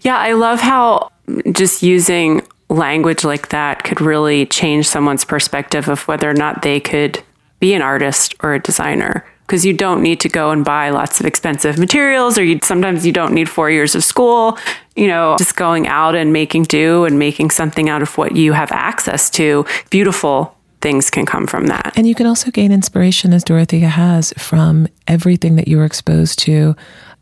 Yeah, 0.00 0.16
I 0.16 0.32
love 0.32 0.60
how 0.60 1.10
just 1.52 1.82
using 1.82 2.42
language 2.68 3.24
like 3.24 3.48
that 3.48 3.84
could 3.84 4.00
really 4.00 4.46
change 4.46 4.86
someone's 4.86 5.24
perspective 5.24 5.88
of 5.88 6.06
whether 6.08 6.30
or 6.30 6.34
not 6.34 6.62
they 6.62 6.80
could 6.80 7.22
be 7.58 7.74
an 7.74 7.82
artist 7.82 8.34
or 8.42 8.54
a 8.54 8.60
designer 8.60 9.26
because 9.46 9.66
you 9.66 9.72
don't 9.72 10.00
need 10.00 10.20
to 10.20 10.28
go 10.28 10.50
and 10.50 10.64
buy 10.64 10.90
lots 10.90 11.18
of 11.18 11.26
expensive 11.26 11.76
materials 11.78 12.38
or 12.38 12.44
you 12.44 12.58
sometimes 12.62 13.04
you 13.04 13.12
don't 13.12 13.34
need 13.34 13.48
4 13.48 13.70
years 13.70 13.96
of 13.96 14.04
school 14.04 14.56
you 14.94 15.08
know 15.08 15.34
just 15.38 15.56
going 15.56 15.88
out 15.88 16.14
and 16.14 16.32
making 16.32 16.62
do 16.62 17.04
and 17.04 17.18
making 17.18 17.50
something 17.50 17.88
out 17.88 18.00
of 18.00 18.16
what 18.16 18.36
you 18.36 18.52
have 18.52 18.70
access 18.70 19.28
to 19.28 19.66
beautiful 19.90 20.56
things 20.80 21.10
can 21.10 21.26
come 21.26 21.46
from 21.46 21.66
that 21.66 21.92
and 21.96 22.06
you 22.06 22.14
can 22.14 22.26
also 22.26 22.50
gain 22.50 22.72
inspiration 22.72 23.32
as 23.32 23.44
Dorothea 23.44 23.88
has 23.88 24.32
from 24.36 24.88
everything 25.06 25.56
that 25.56 25.68
you 25.68 25.76
were 25.76 25.84
exposed 25.84 26.38
to 26.40 26.74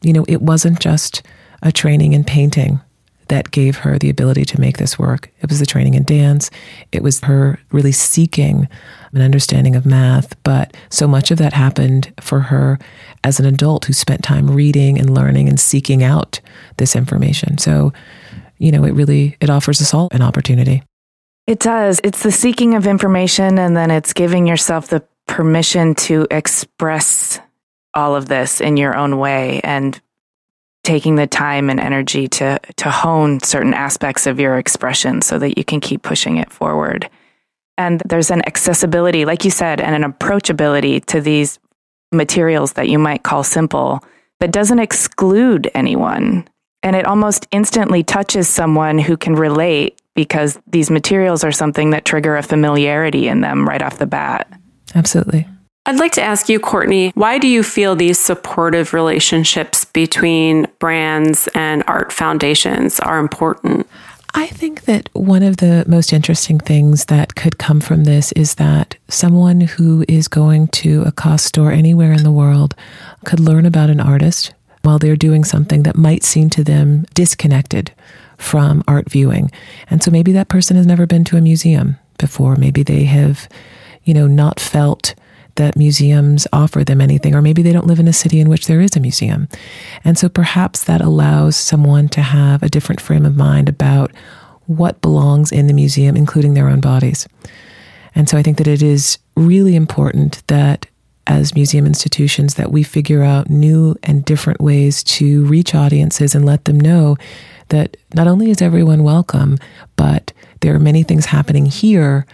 you 0.03 0.13
know 0.13 0.25
it 0.29 0.43
wasn't 0.43 0.81
just 0.81 1.23
a 1.63 1.73
training 1.73 2.13
in 2.13 2.25
painting 2.25 2.81
that 3.29 3.51
gave 3.51 3.79
her 3.79 3.99
the 3.99 4.11
ability 4.11 4.45
to 4.47 4.61
make 4.61 4.79
this 4.79 4.99
work. 4.99 5.31
It 5.41 5.49
was 5.49 5.61
the 5.61 5.67
training 5.67 5.95
in 5.95 6.03
dance. 6.05 6.51
It 6.93 7.03
was 7.03 7.21
her 7.21 7.59
really 7.71 7.93
seeking 7.93 8.69
an 9.13 9.23
understanding 9.23 9.77
of 9.77 9.87
math. 9.87 10.35
But 10.43 10.77
so 10.91 11.07
much 11.07 11.31
of 11.31 11.39
that 11.39 11.53
happened 11.53 12.13
for 12.21 12.41
her 12.41 12.79
as 13.25 13.39
an 13.39 13.47
adult 13.47 13.85
who 13.85 13.93
spent 13.93 14.23
time 14.23 14.51
reading 14.51 14.99
and 14.99 15.15
learning 15.15 15.49
and 15.49 15.61
seeking 15.61 16.03
out 16.03 16.41
this 16.79 16.97
information. 16.97 17.59
So, 17.59 17.93
you 18.59 18.73
know, 18.73 18.85
it 18.85 18.93
really 18.93 19.37
it 19.41 19.51
offers 19.51 19.81
us 19.81 19.95
all 19.95 20.09
an 20.13 20.23
opportunity. 20.23 20.83
It 21.49 21.61
does. 21.61 21.99
It's 22.05 22.23
the 22.23 22.31
seeking 22.31 22.75
of 22.75 22.87
information 22.87 23.59
and 23.59 23.75
then 23.75 23.91
it's 23.91 24.13
giving 24.13 24.47
yourself 24.47 24.89
the 24.89 25.03
permission 25.27 25.95
to 25.95 26.27
express 26.31 27.41
all 27.95 28.15
of 28.15 28.29
this 28.29 28.61
in 28.61 28.77
your 28.77 28.95
own 28.95 29.17
way 29.17 29.63
and 29.65 29.99
taking 30.85 31.15
the 31.15 31.27
time 31.27 31.71
and 31.71 31.81
energy 31.81 32.29
to 32.29 32.61
to 32.77 32.91
hone 32.91 33.41
certain 33.41 33.73
aspects 33.73 34.27
of 34.27 34.39
your 34.39 34.59
expression 34.59 35.23
so 35.23 35.39
that 35.39 35.57
you 35.57 35.65
can 35.65 35.81
keep 35.81 36.03
pushing 36.03 36.37
it 36.37 36.53
forward. 36.53 37.09
And 37.79 38.03
there's 38.07 38.31
an 38.31 38.47
accessibility, 38.47 39.25
like 39.25 39.47
you 39.47 39.51
said, 39.51 39.81
and 39.81 40.05
an 40.05 40.13
approachability 40.13 41.03
to 41.07 41.23
these 41.23 41.59
materials 42.13 42.75
that 42.75 42.91
you 42.91 42.99
might 42.99 43.23
call 43.23 43.43
simple 43.43 44.05
that 44.41 44.53
doesn't 44.53 44.81
exclude 44.81 45.71
anyone. 45.75 46.47
And 46.83 46.95
it 46.95 47.07
almost 47.07 47.49
instantly 47.53 48.03
touches 48.03 48.51
someone 48.51 48.99
who 48.99 49.17
can 49.17 49.35
relate 49.35 49.98
because 50.19 50.59
these 50.67 50.91
materials 50.91 51.45
are 51.45 51.53
something 51.53 51.91
that 51.91 52.05
trigger 52.05 52.37
a 52.37 52.43
familiarity 52.43 53.29
in 53.29 53.41
them 53.41 53.69
right 53.69 53.81
off 53.81 53.99
the 53.99 54.07
bat. 54.07 54.53
Absolutely. 54.97 55.47
I'd 55.87 56.01
like 56.01 56.11
to 56.15 56.23
ask 56.23 56.49
you, 56.49 56.59
Courtney, 56.59 57.13
why 57.15 57.39
do 57.39 57.47
you 57.47 57.63
feel 57.63 57.95
these 57.95 58.19
supportive 58.19 58.93
relationships 58.93 59.85
between 59.85 60.67
brands 60.81 61.49
and 61.55 61.85
art 61.87 62.13
foundations 62.13 62.99
are 62.99 63.21
important? 63.21 63.87
I 64.35 64.49
think 64.49 64.87
that 64.87 65.09
one 65.13 65.45
of 65.45 65.59
the 65.59 65.85
most 65.87 66.13
interesting 66.13 66.59
things 66.59 67.05
that 67.05 67.37
could 67.37 67.59
come 67.59 67.81
from 67.81 68.03
this 68.03 68.33
is 68.33 68.57
that 68.57 68.97
someone 69.07 69.61
who 69.61 70.05
is 70.09 70.27
going 70.27 70.67
to 70.83 71.05
a 71.05 71.13
COS 71.13 71.45
store 71.45 71.71
anywhere 71.71 72.13
in 72.13 72.25
the 72.25 72.33
world 72.33 72.75
could 73.25 73.39
learn 73.39 73.67
about 73.67 73.89
an 73.89 74.01
artist 74.01 74.53
while 74.83 74.99
they're 74.99 75.15
doing 75.15 75.45
something 75.45 75.85
that 75.85 75.97
might 75.97 76.25
seem 76.25 76.51
to 76.51 76.65
them 76.65 77.07
disconnected 77.15 77.93
from 78.39 78.83
art 78.89 79.11
viewing. 79.11 79.51
And 79.91 80.03
so 80.03 80.11
maybe 80.11 80.33
that 80.33 80.49
person 80.49 80.77
has 80.77 80.87
never 80.87 81.07
been 81.07 81.25
to 81.25 81.37
a 81.37 81.41
museum 81.41 81.99
before. 82.19 82.57
Maybe 82.57 82.83
they 82.83 83.05
have, 83.05 83.49
you 84.05 84.15
know, 84.15 84.27
not 84.27 84.59
felt 84.59 85.15
that 85.57 85.77
museums 85.77 86.47
offer 86.53 86.85
them 86.85 87.01
anything, 87.01 87.35
or 87.35 87.43
maybe 87.43 87.63
they 87.63 87.73
don't 87.73 87.87
live 87.87 87.99
in 87.99 88.09
a 88.09 88.13
city 88.13 88.41
in 88.41 88.49
which 88.49 88.67
there 88.67 88.81
is 88.81 88.97
a 88.97 89.01
museum. 89.01 89.49
And 90.05 90.17
so 90.17 90.29
perhaps 90.29 90.85
that 90.85 91.01
allows 91.01 91.57
someone 91.57 92.09
to 92.11 92.23
have 92.23 92.63
a 92.63 92.69
different 92.69 93.01
frame 93.01 93.27
of 93.27 93.37
mind 93.37 93.69
about 93.69 94.13
what 94.67 95.01
belongs 95.01 95.51
in 95.51 95.67
the 95.67 95.73
museum, 95.73 96.17
including 96.17 96.55
their 96.55 96.69
own 96.69 96.81
bodies. 96.81 97.27
And 98.15 98.29
so 98.29 98.39
I 98.39 98.43
think 98.43 98.59
that 98.59 98.69
it 98.69 98.83
is 98.83 99.19
really 99.37 99.75
important 99.75 100.47
that 100.47 100.87
as 101.27 101.55
museum 101.55 101.87
institutions 101.87 102.55
that 102.55 102.73
we 102.73 102.83
figure 102.83 103.23
out 103.23 103.51
new 103.51 103.95
and 104.03 104.25
different 104.25 104.61
ways 104.61 105.03
to 105.05 105.45
reach 105.47 105.75
audiences 105.75 106.35
and 106.35 106.45
let 106.45 106.65
them 106.65 106.81
know 106.81 107.17
that 107.69 107.97
not 108.15 108.27
only 108.27 108.51
is 108.51 108.63
everyone 108.63 109.03
welcome, 109.03 109.59
but 109.97 110.33
there 110.61 110.75
are 110.75 110.81
many 110.81 111.03
things 111.03 111.27
happening 111.27 111.67
here 111.67 112.27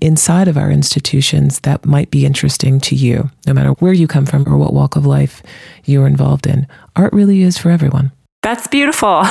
inside 0.00 0.48
of 0.48 0.56
our 0.56 0.70
institutions 0.70 1.60
that 1.60 1.84
might 1.84 2.10
be 2.10 2.26
interesting 2.26 2.80
to 2.80 2.94
you, 2.94 3.30
no 3.46 3.52
matter 3.52 3.70
where 3.74 3.92
you 3.92 4.06
come 4.06 4.26
from 4.26 4.46
or 4.48 4.56
what 4.56 4.74
walk 4.74 4.96
of 4.96 5.06
life 5.06 5.42
you're 5.84 6.06
involved 6.06 6.46
in. 6.46 6.66
Art 6.96 7.12
really 7.12 7.42
is 7.42 7.56
for 7.58 7.70
everyone. 7.70 8.12
That's 8.42 8.66
beautiful. 8.66 9.20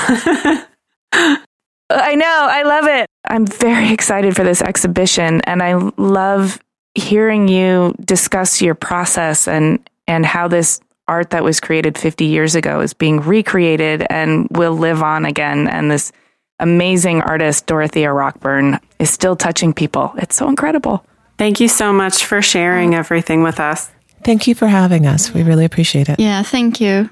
I 1.89 2.15
know. 2.15 2.47
I 2.49 2.63
love 2.63 2.85
it. 2.87 3.07
I'm 3.27 3.45
very 3.45 3.91
excited 3.91 4.35
for 4.35 4.43
this 4.43 4.61
exhibition 4.61 5.41
and 5.41 5.61
I 5.61 5.75
love 5.97 6.59
hearing 6.95 7.47
you 7.47 7.93
discuss 8.03 8.61
your 8.61 8.75
process 8.75 9.47
and 9.47 9.87
and 10.07 10.25
how 10.25 10.47
this 10.47 10.79
art 11.07 11.31
that 11.31 11.43
was 11.43 11.59
created 11.59 11.97
50 11.97 12.25
years 12.25 12.55
ago 12.55 12.79
is 12.79 12.93
being 12.93 13.19
recreated 13.19 14.05
and 14.09 14.47
will 14.51 14.73
live 14.73 15.03
on 15.03 15.25
again 15.25 15.67
and 15.67 15.91
this 15.91 16.11
amazing 16.59 17.21
artist 17.21 17.65
Dorothea 17.65 18.11
Rockburne 18.11 18.79
is 18.99 19.09
still 19.09 19.35
touching 19.35 19.73
people. 19.73 20.13
It's 20.17 20.35
so 20.35 20.47
incredible. 20.47 21.05
Thank 21.37 21.59
you 21.59 21.67
so 21.67 21.91
much 21.91 22.25
for 22.25 22.41
sharing 22.41 22.95
everything 22.95 23.43
with 23.43 23.59
us. 23.59 23.91
Thank 24.23 24.47
you 24.47 24.55
for 24.55 24.67
having 24.67 25.05
us. 25.05 25.33
We 25.33 25.43
really 25.43 25.65
appreciate 25.65 26.07
it. 26.07 26.19
Yeah, 26.19 26.43
thank 26.43 26.79
you. 26.79 27.09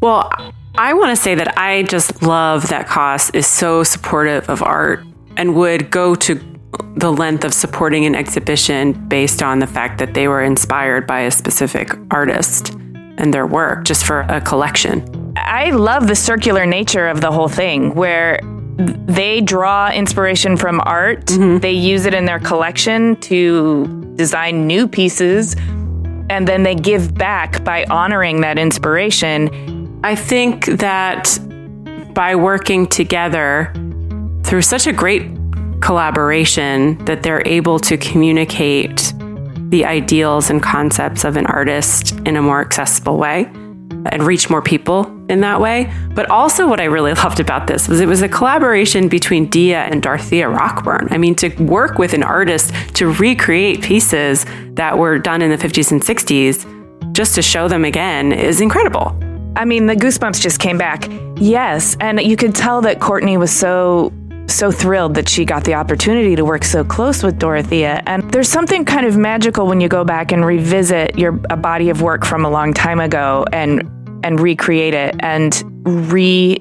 Well, 0.00 0.32
I 0.76 0.94
want 0.94 1.10
to 1.10 1.16
say 1.16 1.34
that 1.34 1.58
I 1.58 1.82
just 1.82 2.22
love 2.22 2.68
that 2.68 2.86
COS 2.86 3.30
is 3.30 3.46
so 3.46 3.82
supportive 3.82 4.48
of 4.48 4.62
art 4.62 5.04
and 5.38 5.54
would 5.54 5.90
go 5.90 6.14
to 6.14 6.34
the 6.96 7.10
length 7.10 7.44
of 7.44 7.54
supporting 7.54 8.04
an 8.04 8.14
exhibition 8.14 8.92
based 9.08 9.42
on 9.42 9.60
the 9.60 9.66
fact 9.66 9.98
that 9.98 10.12
they 10.12 10.28
were 10.28 10.42
inspired 10.42 11.06
by 11.06 11.20
a 11.20 11.30
specific 11.30 11.90
artist 12.10 12.74
and 13.16 13.32
their 13.32 13.46
work 13.46 13.84
just 13.84 14.04
for 14.04 14.20
a 14.20 14.40
collection. 14.40 15.32
I 15.36 15.70
love 15.70 16.06
the 16.06 16.14
circular 16.14 16.66
nature 16.66 17.08
of 17.08 17.20
the 17.20 17.32
whole 17.32 17.48
thing 17.48 17.94
where 17.94 18.40
they 18.76 19.40
draw 19.40 19.90
inspiration 19.90 20.56
from 20.56 20.80
art, 20.84 21.24
mm-hmm. 21.26 21.58
they 21.58 21.72
use 21.72 22.04
it 22.04 22.12
in 22.12 22.26
their 22.26 22.38
collection 22.38 23.16
to 23.22 24.12
design 24.16 24.66
new 24.66 24.86
pieces, 24.86 25.56
and 26.30 26.46
then 26.46 26.62
they 26.62 26.74
give 26.74 27.14
back 27.14 27.64
by 27.64 27.84
honoring 27.86 28.42
that 28.42 28.58
inspiration 28.58 29.48
I 30.04 30.14
think 30.14 30.66
that 30.66 31.38
by 32.14 32.36
working 32.36 32.86
together 32.86 33.72
through 34.48 34.62
such 34.62 34.86
a 34.86 34.92
great 34.92 35.30
collaboration 35.80 36.96
that 37.04 37.22
they're 37.22 37.46
able 37.46 37.78
to 37.78 37.98
communicate 37.98 39.12
the 39.68 39.84
ideals 39.84 40.48
and 40.48 40.62
concepts 40.62 41.24
of 41.24 41.36
an 41.36 41.44
artist 41.46 42.12
in 42.20 42.34
a 42.34 42.40
more 42.40 42.62
accessible 42.62 43.18
way 43.18 43.44
and 44.10 44.22
reach 44.22 44.48
more 44.48 44.62
people 44.62 45.04
in 45.28 45.42
that 45.42 45.60
way. 45.60 45.92
But 46.14 46.30
also, 46.30 46.66
what 46.66 46.80
I 46.80 46.84
really 46.84 47.12
loved 47.24 47.40
about 47.40 47.66
this 47.66 47.88
was 47.88 48.00
it 48.00 48.08
was 48.08 48.22
a 48.22 48.28
collaboration 48.28 49.08
between 49.08 49.50
Dia 49.50 49.80
and 49.80 50.02
Dorothea 50.02 50.48
Rockburne. 50.48 51.08
I 51.10 51.18
mean, 51.18 51.34
to 51.36 51.50
work 51.64 51.98
with 51.98 52.14
an 52.14 52.22
artist 52.22 52.72
to 52.94 53.12
recreate 53.12 53.82
pieces 53.82 54.46
that 54.72 54.96
were 54.96 55.18
done 55.18 55.42
in 55.42 55.50
the 55.50 55.58
50s 55.58 55.92
and 55.92 56.00
60s 56.00 57.12
just 57.12 57.34
to 57.34 57.42
show 57.42 57.68
them 57.68 57.84
again 57.84 58.32
is 58.32 58.62
incredible. 58.62 59.14
I 59.56 59.66
mean, 59.66 59.86
the 59.86 59.96
goosebumps 59.96 60.40
just 60.40 60.58
came 60.60 60.78
back. 60.78 61.06
Yes, 61.36 61.96
and 62.00 62.20
you 62.20 62.36
could 62.36 62.54
tell 62.54 62.80
that 62.82 63.00
Courtney 63.00 63.36
was 63.36 63.50
so 63.50 64.12
so 64.48 64.70
thrilled 64.70 65.14
that 65.14 65.28
she 65.28 65.44
got 65.44 65.64
the 65.64 65.74
opportunity 65.74 66.34
to 66.34 66.44
work 66.44 66.64
so 66.64 66.82
close 66.84 67.22
with 67.22 67.38
Dorothea. 67.38 68.02
And 68.06 68.30
there's 68.32 68.48
something 68.48 68.84
kind 68.84 69.06
of 69.06 69.16
magical 69.16 69.66
when 69.66 69.80
you 69.80 69.88
go 69.88 70.04
back 70.04 70.32
and 70.32 70.44
revisit 70.44 71.18
your 71.18 71.38
a 71.50 71.56
body 71.56 71.90
of 71.90 72.02
work 72.02 72.24
from 72.24 72.44
a 72.44 72.50
long 72.50 72.72
time 72.72 73.00
ago 73.00 73.44
and 73.52 73.82
and 74.24 74.40
recreate 74.40 74.94
it 74.94 75.14
and 75.20 75.62
re 75.84 76.58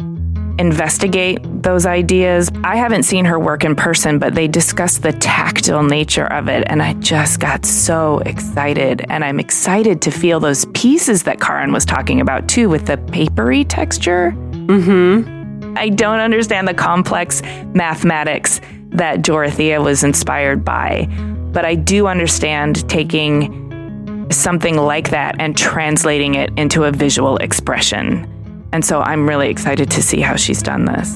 investigate 0.59 1.39
those 1.61 1.85
ideas. 1.85 2.49
I 2.63 2.77
haven't 2.77 3.03
seen 3.03 3.25
her 3.25 3.39
work 3.39 3.63
in 3.63 3.75
person, 3.75 4.17
but 4.17 4.33
they 4.33 4.47
discuss 4.47 4.97
the 4.97 5.11
tactile 5.13 5.83
nature 5.83 6.25
of 6.25 6.47
it. 6.49 6.63
And 6.67 6.81
I 6.81 6.93
just 6.93 7.39
got 7.39 7.65
so 7.65 8.19
excited. 8.19 9.05
And 9.09 9.23
I'm 9.23 9.39
excited 9.39 10.01
to 10.01 10.11
feel 10.11 10.39
those 10.39 10.65
pieces 10.73 11.23
that 11.23 11.39
Karin 11.39 11.71
was 11.71 11.85
talking 11.85 12.21
about 12.21 12.47
too, 12.47 12.69
with 12.69 12.87
the 12.87 12.97
papery 12.97 13.65
texture. 13.65 14.31
Mm-hmm. 14.51 15.36
I 15.77 15.89
don't 15.89 16.19
understand 16.19 16.67
the 16.67 16.73
complex 16.73 17.41
mathematics 17.73 18.59
that 18.89 19.21
Dorothea 19.21 19.81
was 19.81 20.03
inspired 20.03 20.65
by, 20.65 21.07
but 21.51 21.65
I 21.65 21.75
do 21.75 22.07
understand 22.07 22.87
taking 22.89 24.27
something 24.31 24.77
like 24.77 25.09
that 25.11 25.35
and 25.39 25.57
translating 25.57 26.35
it 26.35 26.51
into 26.57 26.83
a 26.83 26.91
visual 26.91 27.37
expression. 27.37 28.33
And 28.73 28.83
so 28.83 29.01
I'm 29.01 29.27
really 29.27 29.49
excited 29.49 29.89
to 29.91 30.03
see 30.03 30.19
how 30.19 30.35
she's 30.35 30.61
done 30.61 30.85
this. 30.85 31.15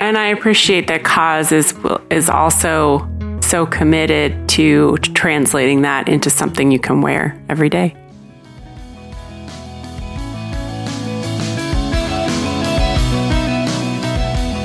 And 0.00 0.18
I 0.18 0.26
appreciate 0.26 0.86
that 0.88 1.04
COS 1.04 1.52
is 1.52 1.74
is 2.10 2.28
also 2.28 3.08
so 3.40 3.66
committed 3.66 4.48
to 4.50 4.96
translating 4.98 5.82
that 5.82 6.08
into 6.08 6.30
something 6.30 6.70
you 6.70 6.78
can 6.78 7.00
wear 7.00 7.42
every 7.48 7.68
day. 7.68 7.94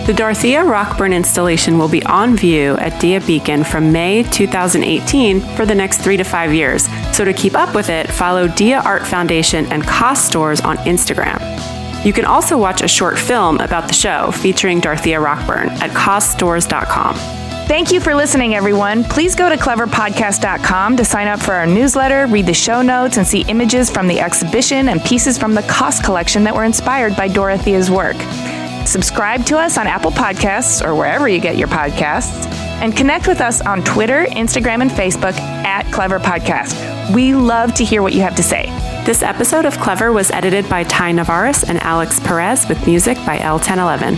The 0.09 0.15
Dorothea 0.15 0.63
Rockburne 0.63 1.13
installation 1.13 1.77
will 1.77 1.87
be 1.87 2.03
on 2.03 2.35
view 2.35 2.75
at 2.77 2.99
Dia 2.99 3.21
Beacon 3.21 3.63
from 3.63 3.91
May 3.91 4.23
2018 4.23 5.39
for 5.39 5.67
the 5.67 5.75
next 5.75 6.01
three 6.01 6.17
to 6.17 6.23
five 6.23 6.51
years. 6.51 6.89
So 7.15 7.23
to 7.23 7.31
keep 7.31 7.53
up 7.53 7.75
with 7.75 7.89
it, 7.89 8.09
follow 8.11 8.47
Dia 8.47 8.79
Art 8.79 9.05
Foundation 9.05 9.67
and 9.67 9.85
COS 9.85 10.25
stores 10.25 10.61
on 10.61 10.77
Instagram. 10.77 11.39
You 12.03 12.11
can 12.11 12.25
also 12.25 12.57
watch 12.57 12.81
a 12.81 12.87
short 12.87 13.19
film 13.19 13.59
about 13.59 13.87
the 13.87 13.93
show 13.93 14.31
featuring 14.31 14.79
Dorothea 14.79 15.19
Rockburne 15.19 15.69
at 15.69 15.91
cosstores.com. 15.91 17.15
Thank 17.67 17.91
you 17.91 17.99
for 17.99 18.15
listening, 18.15 18.55
everyone. 18.55 19.03
Please 19.03 19.35
go 19.35 19.47
to 19.47 19.57
cleverpodcast.com 19.57 20.97
to 20.97 21.05
sign 21.05 21.27
up 21.27 21.39
for 21.39 21.53
our 21.53 21.67
newsletter, 21.67 22.25
read 22.25 22.47
the 22.47 22.53
show 22.55 22.81
notes, 22.81 23.17
and 23.17 23.27
see 23.27 23.41
images 23.41 23.91
from 23.91 24.07
the 24.07 24.19
exhibition 24.19 24.89
and 24.89 25.03
pieces 25.03 25.37
from 25.37 25.53
the 25.53 25.61
COS 25.69 26.01
collection 26.01 26.43
that 26.45 26.55
were 26.55 26.63
inspired 26.63 27.15
by 27.15 27.27
Dorothea's 27.27 27.91
work. 27.91 28.17
Subscribe 28.85 29.45
to 29.45 29.57
us 29.57 29.77
on 29.77 29.87
Apple 29.87 30.11
Podcasts 30.11 30.83
or 30.85 30.95
wherever 30.95 31.27
you 31.27 31.39
get 31.39 31.57
your 31.57 31.67
podcasts, 31.67 32.47
and 32.81 32.95
connect 32.95 33.27
with 33.27 33.41
us 33.41 33.61
on 33.61 33.83
Twitter, 33.83 34.25
Instagram, 34.25 34.81
and 34.81 34.89
Facebook 34.89 35.37
at 35.39 35.91
Clever 35.91 36.19
Podcast. 36.19 37.13
We 37.13 37.33
love 37.33 37.73
to 37.75 37.83
hear 37.83 38.01
what 38.01 38.13
you 38.13 38.21
have 38.21 38.35
to 38.35 38.43
say. 38.43 38.65
This 39.05 39.21
episode 39.21 39.65
of 39.65 39.77
Clever 39.79 40.11
was 40.11 40.31
edited 40.31 40.69
by 40.69 40.83
Ty 40.83 41.13
Navaris 41.13 41.67
and 41.67 41.79
Alex 41.79 42.19
Perez 42.19 42.67
with 42.67 42.85
music 42.85 43.17
by 43.25 43.39
El 43.39 43.59
Ten 43.59 43.79
Eleven. 43.79 44.15